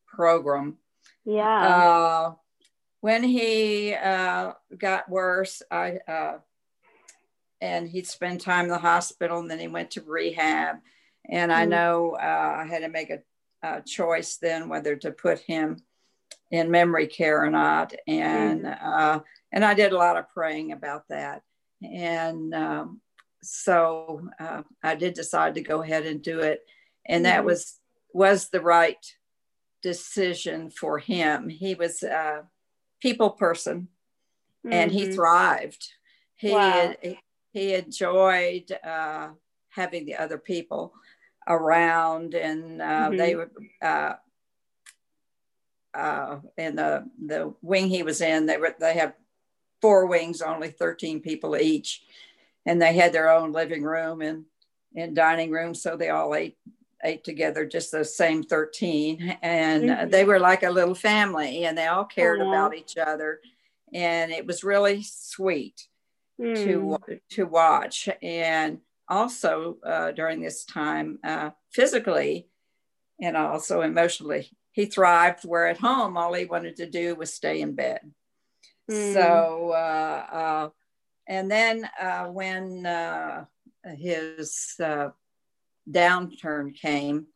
program 0.07 0.77
yeah 1.23 1.67
uh, 1.67 2.33
when 3.05 3.21
he 3.21 3.93
uh, 3.93 4.53
got 4.75 5.07
worse, 5.07 5.61
I 5.69 5.99
uh, 6.07 6.37
and 7.61 7.87
he'd 7.87 8.07
spend 8.07 8.41
time 8.41 8.65
in 8.65 8.71
the 8.71 8.79
hospital, 8.79 9.37
and 9.37 9.51
then 9.51 9.59
he 9.59 9.67
went 9.67 9.91
to 9.91 10.01
rehab. 10.01 10.77
And 11.29 11.51
mm-hmm. 11.51 11.61
I 11.61 11.65
know 11.65 12.17
uh, 12.19 12.55
I 12.63 12.65
had 12.67 12.81
to 12.81 12.89
make 12.89 13.11
a, 13.11 13.19
a, 13.61 13.83
choice 13.83 14.37
then 14.37 14.69
whether 14.69 14.95
to 14.95 15.11
put 15.11 15.37
him 15.37 15.77
in 16.49 16.71
memory 16.71 17.05
care 17.05 17.43
or 17.43 17.51
not, 17.51 17.93
and 18.07 18.63
mm-hmm. 18.63 19.19
And 19.51 19.63
I 19.63 19.73
did 19.73 19.91
a 19.91 19.97
lot 19.97 20.17
of 20.17 20.29
praying 20.34 20.71
about 20.71 21.03
that, 21.10 21.43
and 21.81 22.53
um, 22.53 23.01
so 23.41 24.27
uh, 24.39 24.63
I 24.84 24.95
did 24.95 25.13
decide 25.13 25.55
to 25.55 25.62
go 25.62 25.81
ahead 25.81 26.05
and 26.05 26.21
do 26.21 26.39
it, 26.39 26.62
and 27.05 27.25
mm-hmm. 27.25 27.31
that 27.31 27.45
was 27.45 27.79
was 28.13 28.49
the 28.49 28.62
right 28.62 29.05
decision 29.81 30.71
for 30.71 30.97
him. 30.97 31.49
He 31.49 31.75
was 31.75 32.01
a 32.01 32.43
people 33.01 33.29
person 33.29 33.88
mm-hmm. 34.65 34.73
and 34.73 34.91
he 34.91 35.03
mm-hmm. 35.03 35.13
thrived. 35.13 35.88
He, 36.38 36.51
wow. 36.51 36.93
he 37.53 37.75
enjoyed 37.75 38.75
uh, 38.84 39.29
having 39.69 40.05
the 40.05 40.15
other 40.15 40.38
people 40.38 40.93
around 41.47 42.34
and 42.34 42.81
uh, 42.81 42.86
mm-hmm. 42.86 43.17
they 43.17 43.36
were 43.36 43.51
uh, 43.81 44.13
uh, 45.93 46.39
in 46.58 46.75
the, 46.75 47.05
the 47.23 47.53
wing 47.62 47.88
he 47.88 48.01
was 48.01 48.21
in, 48.21 48.47
they 48.47 48.58
were, 48.58 48.75
they 48.79 48.95
have 48.95 49.13
four 49.86 50.08
wings, 50.08 50.41
only 50.41 50.69
13 50.69 51.21
people 51.21 51.56
each. 51.56 52.02
And 52.65 52.82
they 52.82 52.93
had 52.93 53.13
their 53.13 53.30
own 53.30 53.52
living 53.52 53.84
room 53.84 54.24
and, 54.24 54.45
and 54.95 55.15
dining 55.15 55.52
room. 55.52 55.76
So 55.76 55.95
they 55.95 56.10
all 56.10 56.34
ate 56.34 56.58
ate 57.04 57.24
together, 57.24 57.67
just 57.67 57.91
those 57.91 58.17
same 58.17 58.41
13. 58.41 59.38
And 59.43 59.84
mm-hmm. 59.84 60.10
they 60.10 60.24
were 60.26 60.39
like 60.39 60.63
a 60.63 60.71
little 60.71 60.95
family 60.95 61.65
and 61.65 61.78
they 61.78 61.86
all 61.86 62.06
cared 62.06 62.39
Aww. 62.39 62.48
about 62.48 62.76
each 62.76 62.98
other. 62.98 63.41
And 63.93 64.32
it 64.32 64.48
was 64.48 64.63
really 64.63 65.04
sweet 65.04 65.88
mm. 66.41 66.56
to, 66.56 67.19
to 67.36 67.43
watch. 67.43 68.10
And 68.24 68.80
also 69.08 69.78
uh, 69.86 70.13
during 70.13 70.41
this 70.41 70.65
time, 70.65 71.19
uh, 71.24 71.52
physically 71.71 72.48
and 73.21 73.38
also 73.38 73.82
emotionally, 73.82 74.50
he 74.71 74.88
thrived 74.88 75.43
where 75.43 75.67
at 75.67 75.78
home, 75.78 76.17
all 76.17 76.34
he 76.34 76.45
wanted 76.45 76.78
to 76.78 76.89
do 76.89 77.13
was 77.13 77.32
stay 77.32 77.62
in 77.62 77.76
bed. 77.76 78.00
Mm. 78.89 79.13
So, 79.13 79.71
uh, 79.71 80.26
uh, 80.32 80.69
and 81.28 81.50
then 81.50 81.89
uh, 82.00 82.26
when 82.26 82.86
uh, 82.86 83.45
his 83.98 84.80
downturn 85.89 86.76
came, 86.76 87.28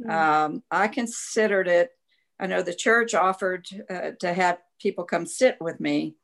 mm-hmm. 0.00 0.10
um, 0.10 0.62
I 0.70 0.88
considered 0.88 1.68
it. 1.68 1.90
I 2.38 2.46
know 2.46 2.62
the 2.62 2.74
church 2.74 3.14
offered 3.14 3.66
uh, 3.90 4.12
to 4.20 4.32
have 4.32 4.58
people 4.80 5.04
come 5.04 5.26
sit 5.26 5.58
with 5.60 5.78
me, 5.80 6.16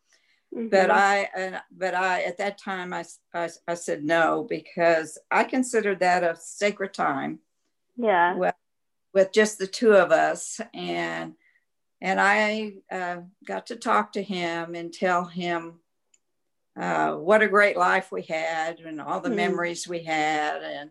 mm-hmm. 0.54 0.68
but 0.68 0.90
I, 0.90 1.24
uh, 1.36 1.60
but 1.70 1.94
I 1.94 2.22
at 2.22 2.38
that 2.38 2.56
time 2.56 2.94
I, 2.94 3.04
I, 3.34 3.50
I 3.68 3.74
said 3.74 4.02
no 4.02 4.46
because 4.48 5.18
I 5.30 5.44
considered 5.44 6.00
that 6.00 6.24
a 6.24 6.36
sacred 6.40 6.94
time. 6.94 7.40
Yeah. 7.98 8.36
With, 8.36 8.54
with 9.12 9.32
just 9.32 9.58
the 9.58 9.66
two 9.66 9.92
of 9.92 10.12
us 10.12 10.60
and 10.74 11.34
and 12.00 12.20
I 12.20 12.74
uh, 12.90 13.18
got 13.46 13.66
to 13.66 13.76
talk 13.76 14.12
to 14.12 14.22
him 14.22 14.74
and 14.74 14.92
tell 14.92 15.24
him 15.24 15.80
uh, 16.78 17.12
what 17.14 17.42
a 17.42 17.48
great 17.48 17.76
life 17.76 18.12
we 18.12 18.22
had 18.22 18.80
and 18.80 19.00
all 19.00 19.20
the 19.20 19.30
mm. 19.30 19.36
memories 19.36 19.88
we 19.88 20.02
had 20.02 20.62
and 20.62 20.90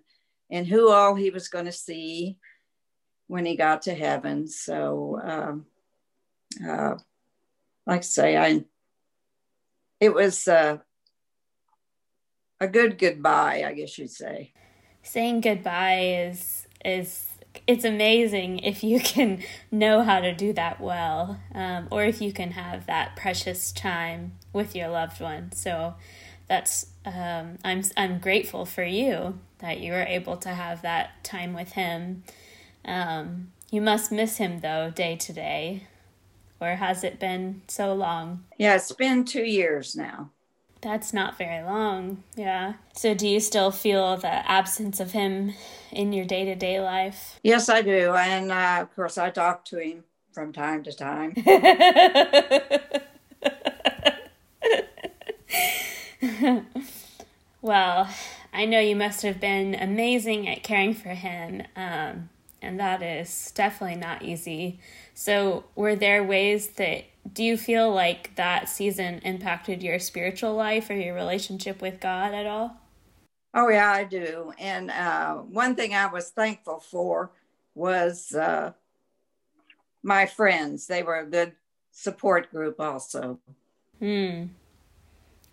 and 0.50 0.68
who 0.68 0.90
all 0.90 1.16
he 1.16 1.30
was 1.30 1.48
going 1.48 1.66
to 1.66 1.72
see 1.72 2.38
when 3.28 3.46
he 3.46 3.56
got 3.56 3.84
to 3.84 3.96
heaven. 3.96 4.48
So, 4.48 5.20
um, 5.24 5.66
uh, 6.68 6.96
like 7.88 8.00
I 8.00 8.02
say, 8.02 8.38
I 8.38 8.64
it 10.00 10.14
was 10.14 10.48
uh, 10.48 10.78
a 12.60 12.68
good 12.68 12.98
goodbye, 12.98 13.64
I 13.66 13.74
guess 13.74 13.98
you'd 13.98 14.12
say. 14.12 14.54
Saying 15.04 15.42
goodbye 15.42 16.28
is 16.30 16.68
is 16.84 17.28
it's 17.68 17.86
amazing 17.86 18.60
if 18.60 18.84
you 18.84 19.00
can 19.00 19.44
know 19.72 20.04
how 20.04 20.20
to 20.20 20.34
do 20.34 20.54
that 20.54 20.80
well, 20.82 21.40
um, 21.54 21.88
or 21.92 22.04
if 22.04 22.22
you 22.22 22.32
can 22.34 22.52
have 22.52 22.86
that 22.88 23.16
precious 23.16 23.72
time 23.72 24.34
with 24.54 24.76
your 24.76 24.90
loved 24.90 25.22
one. 25.22 25.52
So 25.52 25.96
that's 26.48 26.88
um, 27.06 27.58
I'm 27.64 27.84
I'm 27.98 28.20
grateful 28.20 28.66
for 28.66 28.84
you 28.84 29.40
that 29.60 29.80
you 29.80 29.92
were 29.94 30.04
able 30.04 30.38
to 30.38 30.50
have 30.50 30.82
that 30.84 31.24
time 31.24 31.54
with 31.54 31.74
him. 31.74 32.24
Um, 32.86 33.52
you 33.72 33.82
must 33.82 34.12
miss 34.12 34.38
him 34.38 34.60
though, 34.62 34.92
day 34.92 35.16
to 35.18 35.34
day, 35.34 35.88
or 36.62 36.76
has 36.76 37.04
it 37.04 37.20
been 37.20 37.62
so 37.68 37.94
long? 37.94 38.46
Yeah, 38.58 38.76
it's 38.76 38.92
been 38.92 39.26
two 39.26 39.44
years 39.46 39.96
now. 39.96 40.32
That's 40.86 41.14
not 41.14 41.36
very 41.36 41.64
long. 41.64 42.22
Yeah. 42.36 42.74
So, 42.94 43.16
do 43.16 43.28
you 43.28 43.40
still 43.40 43.72
feel 43.72 44.18
the 44.18 44.48
absence 44.48 45.00
of 45.00 45.14
him 45.14 45.56
in 45.92 46.14
your 46.14 46.26
day 46.26 46.46
to 46.46 46.54
day 46.54 46.80
life? 46.80 47.40
Yes, 47.42 47.70
I 47.70 47.82
do. 47.82 48.14
And 48.14 48.52
uh, 48.52 48.82
of 48.82 48.96
course, 48.96 49.18
I 49.18 49.32
talk 49.32 49.66
to 49.66 49.80
him 49.80 50.04
from 50.32 50.54
time 50.54 50.84
to 50.84 50.94
time. 50.94 51.34
well, 57.64 58.08
I 58.54 58.66
know 58.66 58.80
you 58.80 58.96
must 58.96 59.24
have 59.24 59.42
been 59.42 59.74
amazing 59.74 60.48
at 60.48 60.62
caring 60.62 60.94
for 60.94 61.10
him, 61.10 61.64
um, 61.76 62.30
and 62.62 62.80
that 62.80 63.02
is 63.02 63.52
definitely 63.56 63.98
not 63.98 64.22
easy. 64.22 64.80
So, 65.16 65.64
were 65.76 65.96
there 65.96 66.24
ways 66.24 66.68
that 66.76 67.06
do 67.32 67.44
you 67.44 67.58
feel 67.58 67.92
like 67.92 68.36
that 68.36 68.70
season 68.70 69.20
impacted 69.20 69.82
your 69.82 70.00
spiritual 70.00 70.54
life 70.54 70.90
or 70.90 70.96
your 70.96 71.16
relationship 71.16 71.82
with 71.82 72.00
God 72.00 72.34
at 72.34 72.46
all? 72.46 72.78
Oh, 73.54 73.70
yeah, 73.70 73.92
I 73.92 74.04
do. 74.04 74.54
And 74.60 74.92
uh, 74.92 75.36
one 75.36 75.76
thing 75.76 75.94
I 75.94 76.08
was 76.08 76.30
thankful 76.30 76.80
for 76.80 77.32
was 77.74 78.34
uh, 78.34 78.74
my 80.04 80.26
friends. 80.26 80.88
They 80.88 81.04
were 81.04 81.20
a 81.20 81.26
good 81.26 81.54
support 81.92 82.52
group, 82.52 82.80
also. 82.80 83.40
Hmm. 84.00 84.46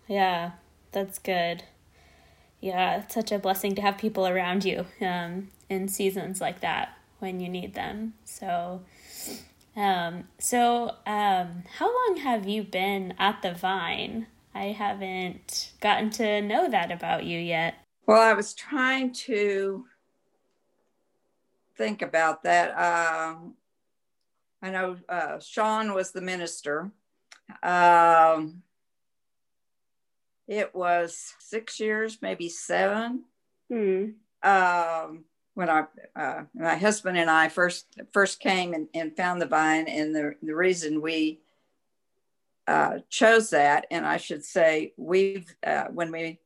Yeah, 0.07 0.51
that's 0.91 1.17
good. 1.17 1.63
Yeah, 2.59 3.01
it's 3.01 3.13
such 3.13 3.31
a 3.31 3.39
blessing 3.39 3.73
to 3.75 3.81
have 3.81 3.97
people 3.97 4.27
around 4.27 4.63
you 4.63 4.85
um, 5.01 5.49
in 5.69 5.87
seasons 5.87 6.39
like 6.39 6.59
that 6.61 6.97
when 7.19 7.39
you 7.39 7.49
need 7.49 7.73
them. 7.73 8.13
So, 8.25 8.81
um, 9.75 10.25
so 10.39 10.95
um, 11.05 11.63
how 11.77 11.85
long 11.85 12.17
have 12.21 12.47
you 12.47 12.63
been 12.63 13.13
at 13.17 13.41
the 13.41 13.53
Vine? 13.53 14.27
I 14.55 14.65
haven't 14.65 15.71
gotten 15.81 16.09
to 16.11 16.41
know 16.41 16.69
that 16.69 16.91
about 16.91 17.23
you 17.23 17.39
yet. 17.39 17.75
Well, 18.05 18.21
I 18.21 18.33
was 18.33 18.53
trying 18.53 19.13
to 19.13 19.85
think 21.75 22.01
about 22.01 22.43
that. 22.43 22.69
Um, 22.71 23.55
I 24.61 24.69
know 24.69 24.97
uh, 25.09 25.39
Sean 25.39 25.93
was 25.93 26.11
the 26.11 26.21
minister. 26.21 26.91
Um, 27.61 28.61
it 30.47 30.73
was 30.75 31.33
six 31.39 31.79
years, 31.79 32.19
maybe 32.21 32.49
seven. 32.49 33.23
Hmm. 33.71 34.11
Um, 34.43 35.25
when 35.55 35.69
I, 35.69 35.85
uh, 36.15 36.43
my 36.53 36.75
husband 36.75 37.17
and 37.17 37.29
I 37.29 37.49
first 37.49 37.85
first 38.11 38.39
came 38.39 38.73
and, 38.73 38.87
and 38.93 39.15
found 39.15 39.41
the 39.41 39.45
vine, 39.45 39.87
and 39.87 40.15
the 40.15 40.35
the 40.41 40.55
reason 40.55 41.01
we 41.01 41.41
uh, 42.67 42.99
chose 43.09 43.51
that, 43.51 43.85
and 43.91 44.05
I 44.05 44.17
should 44.17 44.43
say 44.43 44.93
we've 44.97 45.53
uh, 45.65 45.85
when 45.85 46.11
we 46.11 46.39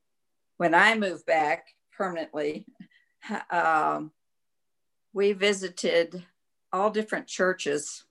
when 0.57 0.73
I 0.73 0.95
moved 0.95 1.25
back 1.25 1.67
permanently, 1.95 2.65
um, 3.51 4.11
we 5.13 5.33
visited 5.33 6.23
all 6.73 6.89
different 6.89 7.27
churches. 7.27 8.03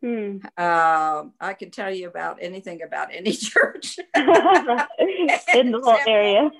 Hmm. 0.00 0.38
Um, 0.56 1.34
I 1.38 1.54
can 1.58 1.70
tell 1.70 1.92
you 1.92 2.08
about 2.08 2.38
anything 2.40 2.82
about 2.82 3.08
any 3.12 3.32
church 3.36 3.98
in 4.16 5.72
the 5.72 5.80
whole 5.82 5.98
area. 6.06 6.50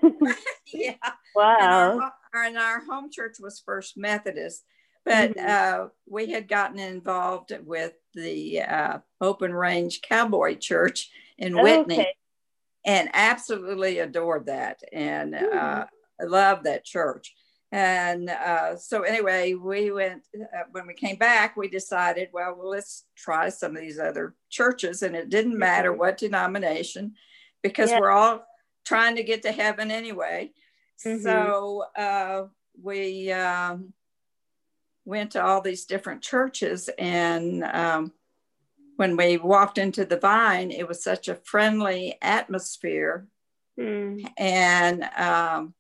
yeah. 0.67 0.95
Wow. 1.35 2.13
And 2.33 2.59
our, 2.59 2.81
home 2.85 3.11
church 3.11 3.37
was 3.41 3.61
First 3.61 3.97
Methodist, 3.97 4.65
but 5.05 5.37
mm-hmm. 5.37 5.85
uh, 5.85 5.89
we 6.09 6.31
had 6.31 6.49
gotten 6.49 6.79
involved 6.79 7.53
with 7.65 7.93
the 8.15 8.63
uh, 8.63 8.99
Open 9.21 9.53
Range 9.53 10.01
Cowboy 10.03 10.57
Church 10.57 11.11
in 11.39 11.61
Whitney 11.61 12.01
okay. 12.01 12.15
and 12.85 13.09
absolutely 13.13 13.99
adored 13.99 14.47
that 14.47 14.81
and 14.93 15.35
mm-hmm. 15.35 15.59
uh, 15.59 15.85
loved 16.23 16.65
that 16.65 16.85
church. 16.85 17.35
And 17.73 18.29
uh, 18.29 18.77
so, 18.77 19.03
anyway, 19.03 19.55
we 19.55 19.93
went 19.93 20.23
uh, 20.35 20.65
when 20.73 20.89
we 20.89 20.95
came 20.95 21.17
back. 21.17 21.57
We 21.57 21.69
decided, 21.69 22.29
well, 22.33 22.57
well, 22.59 22.71
let's 22.71 23.05
try 23.17 23.49
some 23.49 23.77
of 23.77 23.83
these 23.83 23.99
other 23.99 24.35
churches, 24.49 25.03
and 25.03 25.15
it 25.15 25.31
didn't 25.31 25.57
matter 25.57 25.93
what 25.93 26.19
denomination, 26.19 27.15
because 27.63 27.91
yeah. 27.91 28.01
we're 28.01 28.11
all 28.11 28.45
trying 28.85 29.17
to 29.17 29.23
get 29.23 29.43
to 29.43 29.53
heaven 29.53 29.93
anyway. 29.93 30.51
Mm-hmm. 31.05 31.23
So 31.23 31.85
uh, 31.97 32.45
we 32.81 33.33
um, 33.33 33.93
went 35.05 35.33
to 35.33 35.45
all 35.45 35.61
these 35.61 35.85
different 35.85 36.23
churches, 36.23 36.91
and 36.99 37.65
um, 37.65 38.13
when 38.97 39.17
we 39.17 39.39
walked 39.39 39.79
into 39.79 40.05
the 40.05 40.19
Vine, 40.19 40.71
it 40.71 40.87
was 40.87 41.03
such 41.03 41.29
a 41.29 41.35
friendly 41.35 42.19
atmosphere, 42.21 43.27
mm. 43.79 44.23
and 44.37 45.05
um, 45.17 45.75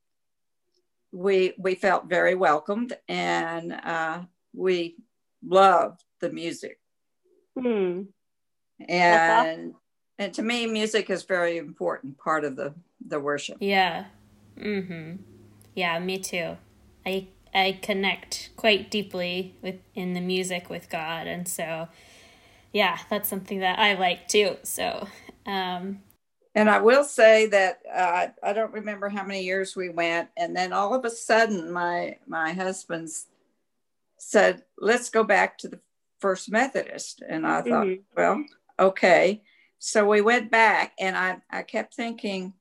we 1.12 1.52
we 1.58 1.74
felt 1.74 2.08
very 2.08 2.34
welcomed, 2.34 2.96
and 3.08 3.72
uh, 3.72 4.22
we 4.54 4.96
loved 5.44 6.02
the 6.20 6.30
music. 6.30 6.78
Mm. 7.58 8.06
And 8.88 9.74
and 10.18 10.34
to 10.34 10.42
me, 10.42 10.66
music 10.66 11.10
is 11.10 11.24
very 11.24 11.58
important 11.58 12.16
part 12.18 12.44
of 12.44 12.56
the 12.56 12.74
the 13.06 13.20
worship. 13.20 13.58
Yeah. 13.60 14.06
Mm-hmm. 14.60 15.16
Yeah, 15.74 15.98
me 15.98 16.18
too. 16.18 16.56
I 17.06 17.28
I 17.54 17.78
connect 17.82 18.50
quite 18.56 18.90
deeply 18.90 19.56
with 19.62 19.76
in 19.94 20.14
the 20.14 20.20
music 20.20 20.70
with 20.70 20.88
God, 20.90 21.26
and 21.26 21.48
so 21.48 21.88
yeah, 22.72 22.98
that's 23.08 23.28
something 23.28 23.60
that 23.60 23.78
I 23.78 23.94
like 23.94 24.28
too. 24.28 24.56
So, 24.62 25.08
um, 25.46 26.00
and 26.54 26.68
I 26.68 26.80
will 26.80 27.04
say 27.04 27.46
that 27.46 27.80
uh, 27.92 28.28
I 28.42 28.52
don't 28.52 28.72
remember 28.72 29.08
how 29.08 29.24
many 29.24 29.42
years 29.42 29.74
we 29.74 29.88
went, 29.88 30.28
and 30.36 30.54
then 30.54 30.72
all 30.72 30.94
of 30.94 31.04
a 31.04 31.10
sudden, 31.10 31.72
my 31.72 32.16
my 32.26 32.52
husband's 32.52 33.26
said, 34.18 34.62
"Let's 34.78 35.10
go 35.10 35.24
back 35.24 35.58
to 35.58 35.68
the 35.68 35.80
First 36.18 36.50
Methodist," 36.50 37.22
and 37.26 37.46
I 37.46 37.62
thought, 37.62 37.86
mm-hmm. 37.86 38.02
well, 38.16 38.44
okay. 38.78 39.42
So 39.78 40.06
we 40.06 40.20
went 40.20 40.50
back, 40.50 40.92
and 40.98 41.16
I 41.16 41.38
I 41.50 41.62
kept 41.62 41.94
thinking, 41.94 42.52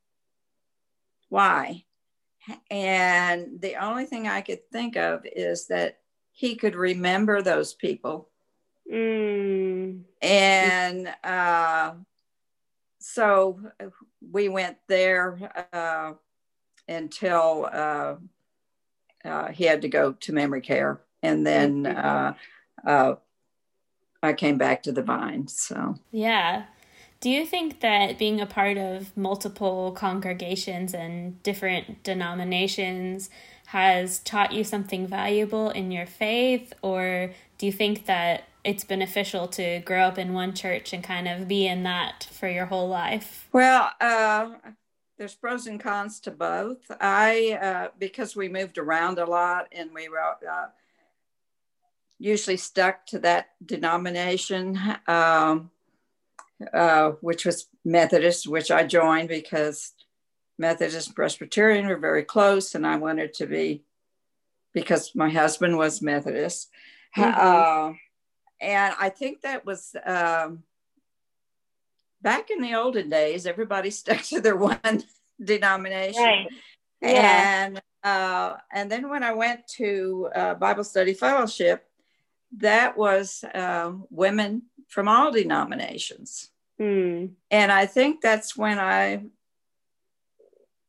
why? 1.29 1.85
And 2.69 3.61
the 3.61 3.75
only 3.75 4.05
thing 4.05 4.27
I 4.27 4.41
could 4.41 4.69
think 4.71 4.95
of 4.95 5.25
is 5.25 5.67
that 5.67 5.99
he 6.31 6.55
could 6.55 6.75
remember 6.75 7.41
those 7.41 7.73
people. 7.73 8.29
Mm. 8.91 10.01
And 10.21 11.13
uh, 11.23 11.93
so 12.99 13.59
we 14.31 14.49
went 14.49 14.77
there 14.87 15.67
uh, 15.73 16.13
until 16.87 17.69
uh, 17.71 18.15
uh 19.25 19.47
he 19.51 19.65
had 19.65 19.81
to 19.81 19.89
go 19.89 20.13
to 20.13 20.33
memory 20.33 20.61
care. 20.61 21.01
And 21.21 21.45
then 21.45 21.85
uh, 21.85 22.33
uh, 22.85 23.15
I 24.23 24.33
came 24.33 24.57
back 24.57 24.83
to 24.83 24.91
the 24.91 25.03
vine. 25.03 25.47
So, 25.47 25.95
yeah. 26.11 26.65
Do 27.21 27.29
you 27.29 27.45
think 27.45 27.81
that 27.81 28.17
being 28.17 28.39
a 28.39 28.45
part 28.45 28.77
of 28.77 29.15
multiple 29.17 29.91
congregations 29.91 30.93
and 30.93 31.41
different 31.43 32.01
denominations 32.03 33.29
has 33.67 34.19
taught 34.19 34.53
you 34.53 34.63
something 34.63 35.05
valuable 35.05 35.69
in 35.69 35.91
your 35.91 36.05
faith, 36.05 36.73
or 36.81 37.31
do 37.57 37.65
you 37.65 37.71
think 37.71 38.05
that 38.05 38.45
it's 38.63 38.83
beneficial 38.83 39.47
to 39.47 39.79
grow 39.81 40.03
up 40.03 40.17
in 40.17 40.33
one 40.33 40.53
church 40.53 40.93
and 40.93 41.03
kind 41.03 41.27
of 41.27 41.47
be 41.47 41.67
in 41.67 41.83
that 41.83 42.27
for 42.31 42.47
your 42.47 42.65
whole 42.65 42.87
life? 42.87 43.47
Well, 43.51 43.91
uh, 43.99 44.51
there's 45.17 45.35
pros 45.35 45.67
and 45.67 45.79
cons 45.79 46.21
to 46.21 46.31
both. 46.31 46.89
I, 47.01 47.59
uh, 47.61 47.87
because 47.99 48.35
we 48.35 48.47
moved 48.47 48.77
around 48.77 49.19
a 49.19 49.25
lot 49.25 49.67
and 49.73 49.91
we 49.93 50.07
were 50.07 50.19
uh, 50.19 50.67
usually 52.17 52.57
stuck 52.57 53.05
to 53.07 53.19
that 53.19 53.49
denomination. 53.65 54.79
Um, 55.05 55.71
uh, 56.73 57.11
which 57.21 57.45
was 57.45 57.67
Methodist, 57.85 58.47
which 58.47 58.71
I 58.71 58.85
joined 58.85 59.29
because 59.29 59.93
Methodist 60.57 61.07
and 61.07 61.15
Presbyterian 61.15 61.87
were 61.87 61.97
very 61.97 62.23
close, 62.23 62.75
and 62.75 62.85
I 62.85 62.97
wanted 62.97 63.33
to 63.35 63.47
be 63.47 63.83
because 64.73 65.15
my 65.15 65.29
husband 65.29 65.77
was 65.77 66.01
Methodist. 66.01 66.69
Mm-hmm. 67.17 67.39
Uh, 67.39 67.93
and 68.61 68.93
I 68.99 69.09
think 69.09 69.41
that 69.41 69.65
was 69.65 69.95
um, 70.05 70.63
back 72.21 72.49
in 72.49 72.61
the 72.61 72.75
olden 72.75 73.09
days, 73.09 73.45
everybody 73.45 73.89
stuck 73.91 74.21
to 74.23 74.41
their 74.41 74.57
one 74.57 74.79
denomination. 75.43 76.21
Right. 76.21 76.47
Yeah. 77.01 77.65
And 77.65 77.81
uh, 78.03 78.57
and 78.71 78.91
then 78.91 79.09
when 79.09 79.23
I 79.23 79.33
went 79.33 79.67
to 79.77 80.29
uh, 80.35 80.53
Bible 80.55 80.83
Study 80.83 81.13
Fellowship, 81.13 81.88
that 82.57 82.97
was 82.97 83.43
uh, 83.53 83.93
women 84.09 84.63
from 84.87 85.07
all 85.07 85.31
denominations. 85.31 86.49
Mm. 86.79 87.31
And 87.51 87.71
I 87.71 87.85
think 87.85 88.21
that's 88.21 88.57
when 88.57 88.79
I, 88.79 89.23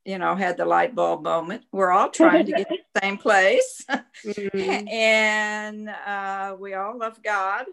you 0.04 0.18
know, 0.18 0.34
had 0.34 0.56
the 0.56 0.64
light 0.64 0.94
bulb 0.94 1.22
moment. 1.22 1.64
We're 1.72 1.90
all 1.90 2.10
trying 2.10 2.46
to 2.46 2.52
get 2.52 2.68
to 2.68 2.78
the 2.94 3.00
same 3.00 3.18
place. 3.18 3.84
mm. 4.24 4.90
and 4.90 5.88
uh, 5.88 6.56
we 6.58 6.74
all 6.74 6.96
love 6.96 7.22
God. 7.22 7.66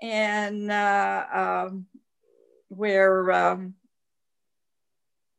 And 0.00 0.70
uh, 0.70 1.26
um, 1.32 1.86
we're 2.68 3.30
um, 3.32 3.74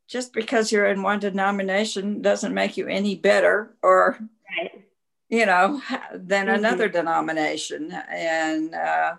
just 0.08 0.34
because 0.34 0.72
you're 0.72 0.88
in 0.88 1.04
one 1.04 1.20
denomination 1.20 2.22
doesn't 2.22 2.54
make 2.54 2.78
you 2.78 2.88
any 2.88 3.16
better 3.16 3.76
or. 3.82 4.20
Right. 4.58 4.86
You 5.32 5.48
know, 5.48 5.82
than 6.14 6.46
mm-hmm. 6.46 6.56
another 6.56 6.90
denomination. 6.90 7.92
And 7.92 8.76
uh, 8.76 9.16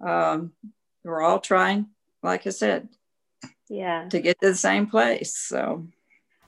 um, 0.00 0.52
we're 1.04 1.20
all 1.20 1.40
trying, 1.40 1.88
like 2.22 2.46
I 2.46 2.50
said, 2.50 2.88
yeah, 3.68 4.08
to 4.08 4.20
get 4.20 4.40
to 4.40 4.48
the 4.48 4.54
same 4.54 4.86
place. 4.86 5.36
So 5.36 5.86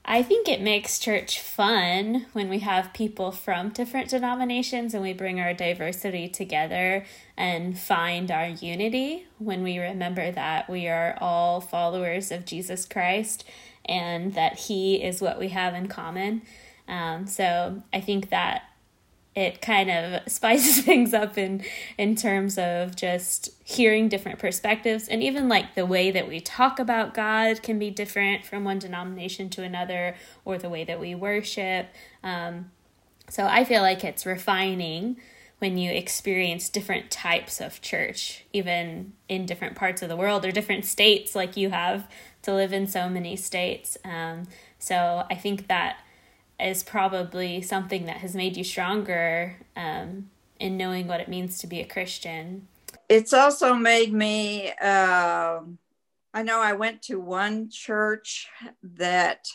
I 0.05 0.21
think 0.21 0.49
it 0.49 0.61
makes 0.61 0.99
church 0.99 1.39
fun 1.39 2.25
when 2.33 2.49
we 2.49 2.59
have 2.59 2.93
people 2.93 3.31
from 3.31 3.69
different 3.69 4.09
denominations 4.09 4.93
and 4.93 5.01
we 5.01 5.13
bring 5.13 5.39
our 5.39 5.53
diversity 5.53 6.27
together 6.27 7.05
and 7.37 7.79
find 7.79 8.29
our 8.29 8.47
unity 8.47 9.27
when 9.37 9.63
we 9.63 9.79
remember 9.79 10.29
that 10.29 10.69
we 10.69 10.89
are 10.89 11.17
all 11.21 11.61
followers 11.61 12.31
of 12.31 12.45
Jesus 12.45 12.85
Christ 12.85 13.45
and 13.85 14.33
that 14.33 14.59
He 14.59 15.01
is 15.01 15.21
what 15.21 15.39
we 15.39 15.49
have 15.49 15.73
in 15.73 15.87
common. 15.87 16.41
Um, 16.85 17.25
so 17.25 17.81
I 17.93 18.01
think 18.01 18.29
that 18.29 18.63
it 19.35 19.61
kind 19.61 19.89
of 19.89 20.21
spices 20.31 20.83
things 20.83 21.13
up 21.13 21.37
in 21.37 21.63
in 21.97 22.15
terms 22.15 22.57
of 22.57 22.95
just 22.95 23.49
hearing 23.63 24.09
different 24.09 24.39
perspectives. 24.39 25.07
And 25.07 25.23
even 25.23 25.47
like 25.47 25.75
the 25.75 25.85
way 25.85 26.11
that 26.11 26.27
we 26.27 26.39
talk 26.39 26.79
about 26.79 27.13
God 27.13 27.61
can 27.63 27.79
be 27.79 27.89
different 27.89 28.45
from 28.45 28.63
one 28.63 28.79
denomination 28.79 29.49
to 29.51 29.63
another 29.63 30.15
or 30.45 30.57
the 30.57 30.69
way 30.69 30.83
that 30.83 30.99
we 30.99 31.15
worship. 31.15 31.87
Um, 32.23 32.71
so 33.29 33.45
I 33.45 33.63
feel 33.63 33.81
like 33.81 34.03
it's 34.03 34.25
refining 34.25 35.17
when 35.59 35.77
you 35.77 35.91
experience 35.91 36.67
different 36.67 37.09
types 37.09 37.61
of 37.61 37.81
church 37.81 38.43
even 38.51 39.13
in 39.29 39.45
different 39.45 39.75
parts 39.75 40.01
of 40.01 40.09
the 40.09 40.15
world 40.17 40.43
or 40.43 40.51
different 40.51 40.83
states 40.83 41.35
like 41.35 41.55
you 41.55 41.69
have 41.69 42.05
to 42.41 42.53
live 42.53 42.73
in 42.73 42.85
so 42.85 43.07
many 43.07 43.37
states. 43.37 43.97
Um, 44.03 44.43
so 44.77 45.25
I 45.31 45.35
think 45.35 45.67
that 45.69 45.97
is 46.63 46.83
probably 46.83 47.61
something 47.61 48.05
that 48.05 48.17
has 48.17 48.35
made 48.35 48.57
you 48.57 48.63
stronger 48.63 49.57
um, 49.75 50.29
in 50.59 50.77
knowing 50.77 51.07
what 51.07 51.19
it 51.19 51.27
means 51.27 51.57
to 51.59 51.67
be 51.67 51.81
a 51.81 51.85
Christian. 51.85 52.67
It's 53.09 53.33
also 53.33 53.73
made 53.73 54.13
me 54.13 54.71
uh, 54.81 55.59
I 56.33 56.41
know 56.41 56.61
I 56.61 56.73
went 56.73 57.03
to 57.03 57.19
one 57.19 57.69
church 57.69 58.47
that 58.81 59.47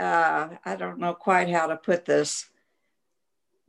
uh, 0.00 0.48
I 0.64 0.74
don't 0.74 0.98
know 0.98 1.14
quite 1.14 1.48
how 1.48 1.68
to 1.68 1.76
put 1.76 2.04
this, 2.04 2.46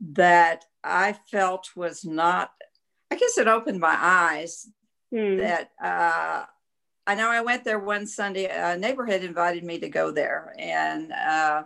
that 0.00 0.64
I 0.82 1.12
felt 1.12 1.70
was 1.76 2.04
not, 2.04 2.50
I 3.10 3.14
guess 3.14 3.38
it 3.38 3.46
opened 3.46 3.78
my 3.78 3.96
eyes 3.96 4.68
hmm. 5.12 5.36
that 5.36 5.70
uh, 5.82 6.46
I 7.06 7.14
know 7.14 7.30
I 7.30 7.40
went 7.40 7.64
there 7.64 7.78
one 7.78 8.06
Sunday, 8.06 8.46
a 8.46 8.76
neighbor 8.76 9.06
had 9.06 9.22
invited 9.22 9.62
me 9.62 9.78
to 9.78 9.88
go 9.88 10.10
there. 10.10 10.54
And 10.58 11.12
uh, 11.12 11.62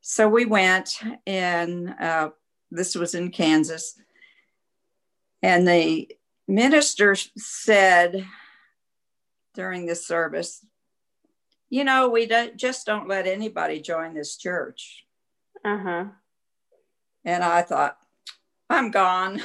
so 0.00 0.28
we 0.28 0.46
went, 0.46 0.98
and 1.26 1.94
uh, 2.00 2.30
this 2.70 2.94
was 2.94 3.14
in 3.14 3.30
Kansas. 3.30 3.94
And 5.42 5.68
the 5.68 6.08
minister 6.48 7.14
said 7.36 8.26
during 9.54 9.84
the 9.84 9.94
service, 9.94 10.64
you 11.68 11.84
know, 11.84 12.08
we 12.08 12.24
don't, 12.26 12.56
just 12.56 12.86
don't 12.86 13.08
let 13.08 13.26
anybody 13.26 13.80
join 13.80 14.14
this 14.14 14.36
church. 14.36 15.04
Uh 15.64 15.78
huh. 15.78 16.04
And 17.24 17.44
I 17.44 17.62
thought, 17.62 17.98
I'm 18.70 18.90
gone. 18.90 19.42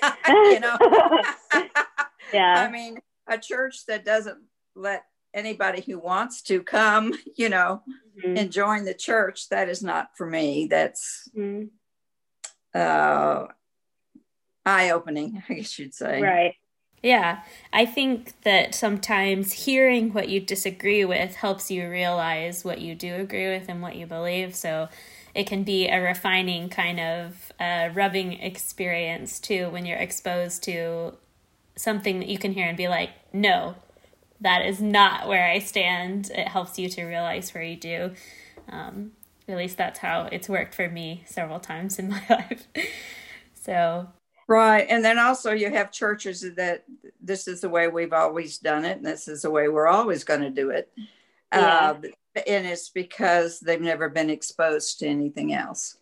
you 0.28 0.60
know, 0.60 0.76
yeah. 2.32 2.54
I 2.68 2.70
mean, 2.70 2.98
a 3.26 3.38
church 3.38 3.86
that 3.86 4.04
doesn't 4.04 4.38
let 4.74 5.04
anybody 5.34 5.80
who 5.80 5.98
wants 5.98 6.42
to 6.42 6.62
come, 6.62 7.14
you 7.36 7.48
know, 7.48 7.82
mm-hmm. 8.18 8.36
and 8.36 8.52
join 8.52 8.84
the 8.84 8.94
church, 8.94 9.48
that 9.48 9.68
is 9.68 9.82
not 9.82 10.10
for 10.16 10.26
me. 10.26 10.66
That's 10.70 11.28
mm-hmm. 11.36 11.66
uh, 12.74 13.46
eye 14.64 14.90
opening, 14.90 15.42
I 15.48 15.54
guess 15.54 15.78
you'd 15.78 15.94
say. 15.94 16.20
Right. 16.20 16.54
Yeah, 17.02 17.40
I 17.72 17.84
think 17.84 18.40
that 18.42 18.76
sometimes 18.76 19.52
hearing 19.52 20.12
what 20.12 20.28
you 20.28 20.38
disagree 20.38 21.04
with 21.04 21.34
helps 21.34 21.68
you 21.68 21.88
realize 21.90 22.64
what 22.64 22.80
you 22.80 22.94
do 22.94 23.16
agree 23.16 23.48
with 23.48 23.68
and 23.68 23.82
what 23.82 23.96
you 23.96 24.06
believe. 24.06 24.54
So 24.54 24.88
it 25.34 25.48
can 25.48 25.64
be 25.64 25.88
a 25.88 26.00
refining 26.00 26.68
kind 26.68 27.00
of 27.00 27.52
uh, 27.58 27.88
rubbing 27.92 28.34
experience 28.34 29.40
too 29.40 29.68
when 29.70 29.84
you're 29.84 29.98
exposed 29.98 30.62
to 30.64 31.14
something 31.76 32.20
that 32.20 32.28
you 32.28 32.38
can 32.38 32.52
hear 32.52 32.66
and 32.66 32.76
be 32.76 32.86
like, 32.86 33.10
no, 33.32 33.74
that 34.42 34.66
is 34.66 34.80
not 34.80 35.28
where 35.28 35.48
I 35.48 35.58
stand. 35.58 36.30
It 36.30 36.48
helps 36.48 36.78
you 36.78 36.88
to 36.90 37.04
realize 37.04 37.54
where 37.54 37.64
you 37.64 37.76
do. 37.76 38.12
Um, 38.68 39.12
at 39.48 39.56
least 39.56 39.76
that's 39.76 39.98
how 39.98 40.28
it's 40.30 40.48
worked 40.48 40.74
for 40.74 40.88
me 40.88 41.24
several 41.26 41.60
times 41.60 41.98
in 41.98 42.08
my 42.10 42.22
life. 42.28 42.66
so 43.54 44.08
Right. 44.48 44.86
And 44.88 45.04
then 45.04 45.18
also 45.18 45.52
you 45.52 45.70
have 45.70 45.92
churches 45.92 46.44
that 46.56 46.84
this 47.20 47.48
is 47.48 47.60
the 47.60 47.68
way 47.68 47.88
we've 47.88 48.12
always 48.12 48.58
done 48.58 48.84
it, 48.84 48.98
and 48.98 49.06
this 49.06 49.28
is 49.28 49.42
the 49.42 49.50
way 49.50 49.68
we're 49.68 49.86
always 49.86 50.24
going 50.24 50.40
to 50.40 50.50
do 50.50 50.70
it. 50.70 50.92
Yeah. 51.52 51.94
Uh, 52.04 52.08
and 52.46 52.66
it's 52.66 52.88
because 52.88 53.60
they've 53.60 53.80
never 53.80 54.08
been 54.08 54.30
exposed 54.30 54.98
to 54.98 55.06
anything 55.06 55.52
else. 55.52 55.96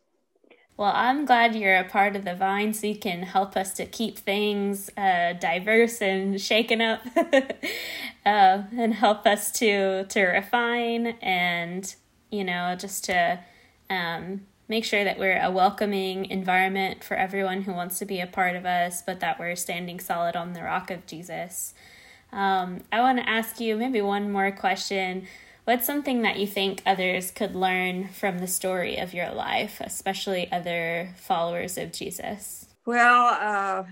Well, 0.81 0.93
I'm 0.95 1.27
glad 1.27 1.55
you're 1.55 1.77
a 1.77 1.85
part 1.85 2.17
of 2.17 2.25
the 2.25 2.35
Vine 2.35 2.73
so 2.73 2.87
you 2.87 2.97
can 2.97 3.23
help 3.23 3.55
us 3.55 3.75
to 3.75 3.85
keep 3.85 4.17
things 4.17 4.89
uh, 4.97 5.35
diverse 5.35 6.01
and 6.01 6.41
shaken 6.41 6.81
up 6.81 7.03
uh, 8.25 8.63
and 8.75 8.95
help 8.95 9.27
us 9.27 9.53
to, 9.59 10.05
to 10.07 10.23
refine 10.23 11.09
and, 11.21 11.95
you 12.31 12.45
know, 12.45 12.77
just 12.79 13.05
to 13.05 13.41
um, 13.91 14.47
make 14.71 14.87
sure 14.87 15.05
that 15.05 15.19
we're 15.19 15.39
a 15.39 15.51
welcoming 15.51 16.25
environment 16.25 17.05
for 17.05 17.15
everyone 17.15 17.61
who 17.61 17.75
wants 17.75 17.99
to 17.99 18.07
be 18.07 18.19
a 18.19 18.27
part 18.27 18.57
of 18.57 18.65
us, 18.65 19.03
but 19.03 19.21
that 19.21 19.39
we're 19.39 19.57
standing 19.57 20.01
solid 20.01 20.35
on 20.35 20.55
the 20.55 20.63
rock 20.63 20.91
of 20.91 21.05
Jesus. 21.05 21.75
Um, 22.33 22.85
I 22.91 23.03
want 23.03 23.19
to 23.19 23.29
ask 23.29 23.61
you 23.61 23.77
maybe 23.77 24.01
one 24.01 24.33
more 24.33 24.51
question. 24.51 25.27
What's 25.71 25.87
something 25.87 26.23
that 26.23 26.37
you 26.37 26.49
think 26.49 26.83
others 26.85 27.31
could 27.31 27.55
learn 27.55 28.09
from 28.09 28.41
the 28.41 28.49
story 28.49 28.97
of 28.97 29.15
your 29.15 29.31
life, 29.31 29.81
especially 29.81 30.51
other 30.51 31.15
followers 31.17 31.79
of 31.79 31.93
Jesus? 31.93 32.67
Well, 32.85 33.27
uh, 33.41 33.85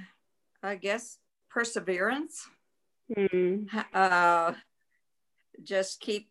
I 0.61 0.75
guess 0.75 1.19
perseverance. 1.49 2.49
Mm. 3.17 3.69
Uh, 3.95 4.55
just 5.63 6.01
keep 6.01 6.29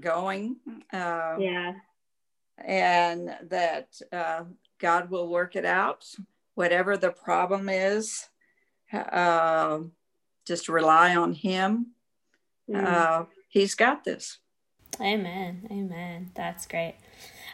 going. 0.00 0.56
Uh, 0.90 1.36
yeah 1.38 1.72
and 2.64 3.36
that 3.50 3.88
uh, 4.10 4.44
God 4.78 5.10
will 5.10 5.28
work 5.28 5.54
it 5.54 5.66
out, 5.66 6.06
whatever 6.54 6.96
the 6.96 7.10
problem 7.10 7.68
is. 7.68 8.26
Uh, 8.90 9.80
just 10.46 10.70
rely 10.70 11.14
on 11.14 11.34
Him. 11.34 11.88
Mm. 12.70 13.26
He's 13.48 13.74
got 13.74 14.04
this. 14.04 14.38
Amen. 15.00 15.66
Amen. 15.70 16.30
That's 16.34 16.66
great. 16.66 16.96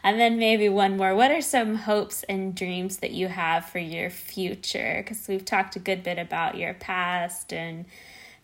And 0.03 0.19
then 0.19 0.37
maybe 0.37 0.69
one 0.69 0.97
more. 0.97 1.15
What 1.15 1.31
are 1.31 1.41
some 1.41 1.75
hopes 1.75 2.23
and 2.23 2.53
dreams 2.55 2.97
that 2.97 3.11
you 3.11 3.27
have 3.27 3.65
for 3.65 3.79
your 3.79 4.09
future? 4.09 4.95
Because 4.97 5.27
we've 5.27 5.45
talked 5.45 5.75
a 5.75 5.79
good 5.79 6.03
bit 6.03 6.19
about 6.19 6.57
your 6.57 6.73
past 6.73 7.51
and 7.51 7.85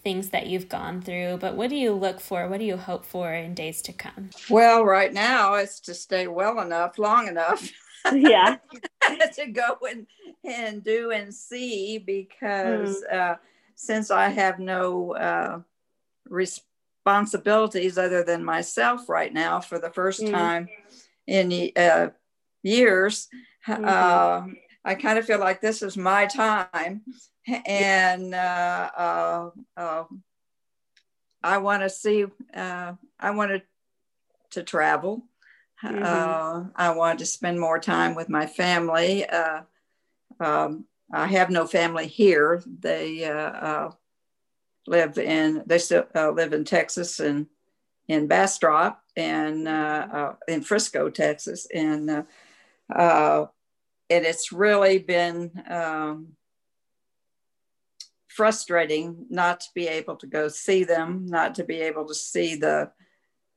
things 0.04 0.30
that 0.30 0.48
you've 0.48 0.70
gone 0.70 1.02
through, 1.02 1.38
but 1.38 1.56
what 1.56 1.70
do 1.70 1.76
you 1.76 1.94
look 1.94 2.20
for? 2.20 2.48
What 2.48 2.60
do 2.60 2.66
you 2.66 2.78
hope 2.78 3.06
for 3.06 3.34
in 3.34 3.54
days 3.54 3.82
to 3.84 3.94
come? 3.94 4.32
Well, 4.50 4.84
right 4.84 5.14
now 5.14 5.56
it's 5.56 5.80
to 5.82 5.94
stay 5.94 6.28
well 6.28 6.60
enough, 6.60 6.98
long 6.98 7.28
enough. 7.28 7.72
Yeah. 8.12 8.58
to 9.36 9.46
go 9.48 9.78
and, 9.88 10.08
and 10.44 10.84
do 10.84 11.12
and 11.12 11.34
see 11.34 12.00
because 12.00 13.04
mm. 13.04 13.16
uh, 13.16 13.36
since 13.76 14.10
I 14.10 14.30
have 14.30 14.58
no 14.58 15.14
uh, 15.14 15.60
responsibilities 17.06 17.98
other 17.98 18.24
than 18.24 18.44
myself 18.44 19.10
right 19.10 19.34
now 19.34 19.60
for 19.60 19.80
the 19.80 19.90
first 19.90 20.22
mm. 20.22 20.32
time 20.32 20.70
in 21.28 21.72
uh, 21.76 22.10
years, 22.64 23.28
mm-hmm. 23.68 23.86
Uh, 23.86 24.48
I 24.84 24.96
kind 24.96 25.20
of 25.20 25.26
feel 25.26 25.40
like 25.40 25.62
this 25.62 25.84
is 25.84 25.96
my 25.96 26.26
time 26.26 27.04
and 27.68 28.34
uh, 28.34 28.90
uh, 28.98 29.50
uh, 29.78 30.04
I 31.44 31.58
want 31.60 31.84
to 31.84 31.90
see. 31.90 32.26
Uh, 32.54 32.94
I 33.20 33.32
wanted 33.32 33.64
to 34.52 34.64
travel. 34.64 35.24
Mm-hmm. 35.84 36.04
Uh, 36.04 36.70
I 36.76 36.92
wanted 36.92 37.20
to 37.20 37.26
spend 37.26 37.60
more 37.60 37.80
time 37.80 38.16
with 38.16 38.30
my 38.30 38.46
family. 38.46 39.26
Uh, 39.28 39.62
um, 40.40 40.86
I 41.12 41.28
have 41.28 41.50
no 41.50 41.68
family 41.68 42.08
here. 42.08 42.64
They 42.66 43.26
live 44.88 45.18
in. 45.18 45.64
They 45.66 45.78
still 45.78 46.06
live 46.16 46.54
in 46.54 46.66
Texas 46.66 47.20
and 47.20 47.48
in 48.08 48.28
Bastrop 48.28 49.02
and 49.16 49.68
in 50.48 50.62
Frisco, 50.62 51.10
Texas, 51.10 51.68
and 51.74 52.10
and 52.10 52.26
it's 54.10 54.52
really 54.52 55.00
been. 55.00 55.52
Um, 55.70 56.36
frustrating 58.32 59.26
not 59.30 59.60
to 59.60 59.68
be 59.76 59.88
able 59.88 60.16
to 60.16 60.26
go 60.26 60.48
see 60.48 60.86
them, 60.86 61.26
not 61.28 61.54
to 61.56 61.64
be 61.66 61.82
able 61.82 62.08
to 62.08 62.16
see 62.16 62.56
the 62.56 62.90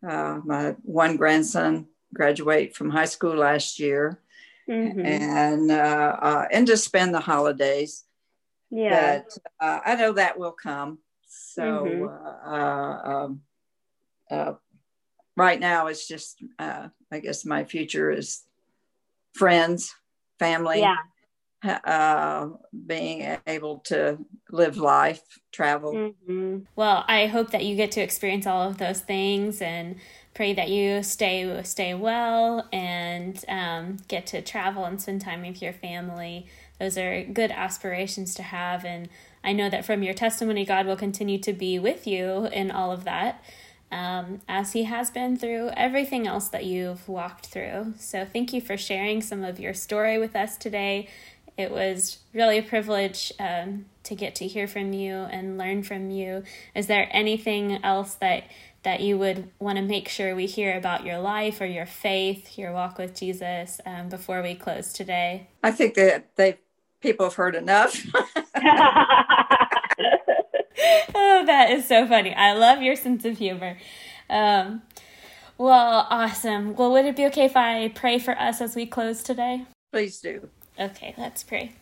uh, 0.07 0.41
my 0.45 0.75
one 0.83 1.17
grandson 1.17 1.87
graduate 2.13 2.77
from 2.77 2.91
high 2.91 3.07
school 3.07 3.35
last 3.35 3.79
year, 3.79 4.21
mm-hmm. 4.69 5.01
and 5.01 5.71
uh, 5.71 6.17
uh, 6.21 6.45
and 6.51 6.67
to 6.67 6.77
spend 6.77 7.15
the 7.15 7.21
holidays. 7.21 8.05
Yeah, 8.71 9.23
but 9.23 9.39
uh, 9.65 9.81
I 9.85 9.95
know 9.95 10.13
that 10.13 10.39
will 10.39 10.53
come. 10.53 10.99
So 11.55 11.63
mm-hmm. 11.63 12.53
Uh, 12.53 13.11
um, 13.11 13.41
uh, 14.31 14.53
right 15.37 15.61
now, 15.61 15.89
it's 15.89 16.07
just 16.07 16.43
I 16.59 16.91
guess 17.23 17.45
my 17.45 17.65
future 17.65 18.11
is 18.11 18.43
friends, 19.35 19.95
family. 20.39 20.81
Yeah 20.81 20.97
uh, 21.65 22.49
being 22.87 23.39
able 23.47 23.79
to 23.79 24.19
live 24.51 24.77
life, 24.77 25.23
travel. 25.53 25.93
Mm-hmm. 25.93 26.59
Well, 26.77 27.05
I 27.09 27.27
hope 27.27 27.51
that 27.51 27.65
you 27.65 27.77
get 27.77 27.91
to 27.93 28.01
experience 28.01 28.47
all 28.47 28.69
of 28.69 28.79
those 28.79 29.01
things 29.01 29.63
and 29.63 29.97
pray 30.35 30.53
that 30.53 30.69
you 30.69 31.03
stay 31.03 31.63
stay 31.63 31.95
well 31.95 32.69
and 32.73 33.43
um, 33.49 33.97
get 34.09 34.27
to 34.29 34.43
travel 34.43 34.85
and 34.85 35.01
spend 35.01 35.23
time 35.23 35.43
with 35.43 35.63
your 35.63 35.73
family. 35.73 36.47
Those 36.79 36.99
are 36.99 37.25
good 37.25 37.51
aspirations 37.51 38.35
to 38.35 38.43
have, 38.43 38.85
and 38.85 39.09
I 39.45 39.53
know 39.53 39.69
that 39.71 39.85
from 39.85 40.03
your 40.03 40.15
testimony, 40.15 40.65
God 40.65 40.87
will 40.87 40.97
continue 40.97 41.39
to 41.39 41.53
be 41.53 41.79
with 41.79 42.07
you 42.07 42.47
in 42.47 42.71
all 42.71 42.91
of 42.91 43.05
that. 43.05 43.45
Um, 43.93 44.41
as 44.49 44.73
he 44.73 44.85
has 44.85 45.11
been 45.11 45.37
through 45.37 45.71
everything 45.77 46.27
else 46.27 46.49
that 46.49 46.65
you've 46.65 47.09
walked 47.09 47.47
through. 47.47 47.95
So, 47.99 48.25
thank 48.25 48.53
you 48.53 48.61
for 48.61 48.77
sharing 48.77 49.23
some 49.23 49.45
of 49.45 49.61
your 49.61 49.75
story 49.75 50.19
with 50.19 50.35
us 50.35 50.57
today 50.57 51.09
it 51.57 51.71
was 51.71 52.19
really 52.33 52.59
a 52.59 52.63
privilege 52.63 53.33
um, 53.39 53.87
to 54.05 54.15
get 54.15 54.35
to 54.37 54.47
hear 54.47 54.67
from 54.67 54.93
you 54.93 55.15
and 55.15 55.57
learn 55.57 55.83
from 55.83 56.11
you. 56.11 56.43
Is 56.75 56.87
there 56.87 57.09
anything 57.13 57.83
else 57.85 58.15
that 58.15 58.45
that 58.83 59.01
you 59.01 59.17
would 59.17 59.51
want 59.59 59.79
to 59.79 59.83
make 59.83 60.09
sure 60.11 60.37
we 60.37 60.45
hear 60.45 60.77
about 60.77 61.07
your 61.07 61.19
life 61.19 61.59
or 61.63 61.65
your 61.65 61.87
faith, 61.87 62.59
your 62.59 62.71
walk 62.71 62.99
with 62.99 63.19
Jesus, 63.19 63.81
um, 63.87 64.11
before 64.11 64.43
we 64.43 64.55
close 64.55 64.93
today? 64.93 65.49
I 65.63 65.71
think 65.71 65.95
that 65.95 66.37
they 66.37 66.59
people 67.01 67.27
have 67.27 67.35
heard 67.35 67.55
enough. 67.55 68.05
oh, 71.15 71.45
that 71.47 71.71
is 71.71 71.87
so 71.87 72.07
funny. 72.07 72.35
I 72.35 72.53
love 72.53 72.83
your 72.83 72.97
sense 72.97 73.25
of 73.25 73.39
humor. 73.39 73.79
Um, 74.29 74.83
well, 75.59 76.07
awesome. 76.11 76.75
Well, 76.75 76.91
would 76.93 77.05
it 77.05 77.17
be 77.17 77.27
okay 77.27 77.45
if 77.45 77.57
I 77.57 77.89
pray 77.89 78.19
for 78.19 78.39
us 78.39 78.61
as 78.61 78.75
we 78.75 78.87
close 78.87 79.23
today? 79.23 79.67
Please 79.93 80.21
do. 80.21 80.49
Okay, 80.79 81.15
let's 81.17 81.43
pray. 81.43 81.75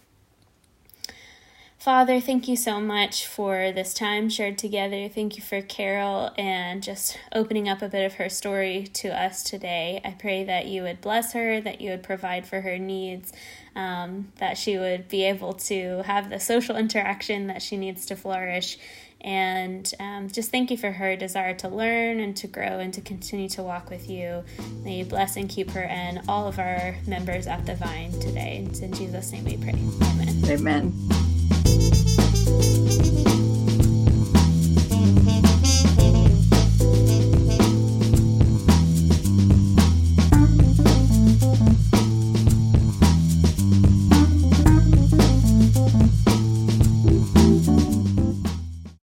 Father, 1.83 2.21
thank 2.21 2.47
you 2.47 2.55
so 2.55 2.81
much 2.81 3.27
for 3.27 3.73
this 3.73 3.93
time 3.93 4.29
shared 4.29 4.57
together. 4.57 5.09
Thank 5.09 5.37
you 5.37 5.43
for 5.43 5.61
Carol 5.61 6.31
and 6.39 6.81
just 6.81 7.19
opening 7.35 7.69
up 7.69 7.83
a 7.83 7.89
bit 7.89 8.07
of 8.07 8.15
her 8.19 8.29
story 8.29 8.87
to 8.93 9.09
us 9.09 9.43
today. 9.43 10.01
I 10.05 10.13
pray 10.13 10.45
that 10.45 10.67
you 10.67 10.85
would 10.85 11.01
bless 11.01 11.33
her, 11.33 11.61
that 11.61 11.81
you 11.81 11.91
would 11.91 12.05
provide 12.05 12.47
for 12.47 12.61
her 12.61 12.79
needs, 12.79 13.33
um, 13.75 14.29
that 14.37 14.57
she 14.57 14.79
would 14.79 15.09
be 15.09 15.25
able 15.25 15.55
to 15.55 16.05
have 16.05 16.31
the 16.31 16.39
social 16.39 16.77
interaction 16.77 17.49
that 17.49 17.63
she 17.63 17.77
needs 17.77 18.07
to 18.07 18.15
flourish. 18.15 18.79
And 19.21 19.93
um, 19.99 20.29
just 20.31 20.53
thank 20.53 20.71
you 20.71 20.77
for 20.77 20.93
her 20.93 21.17
desire 21.17 21.55
to 21.55 21.69
learn 21.69 22.21
and 22.21 22.37
to 22.37 22.47
grow 22.47 22.79
and 22.79 22.95
to 22.95 23.01
continue 23.01 23.49
to 23.49 23.63
walk 23.65 23.91
with 23.91 24.09
you. 24.09 24.45
May 24.85 24.99
you 24.99 25.05
bless 25.05 25.35
and 25.37 25.51
keep 25.51 25.73
her 25.73 25.83
and 25.83 26.21
all 26.29 26.47
of 26.47 26.61
our 26.61 26.95
members 27.09 27.49
at 27.49 27.67
the 27.67 27.75
Vine 27.75 28.13
today. 28.21 28.65
It's 28.69 28.79
in 28.79 28.93
Jesus' 28.93 29.33
name 29.33 29.47
we 29.47 29.57
pray. 29.57 29.75
Amen. 30.01 30.45
Amen 30.47 31.42
you 31.53 32.02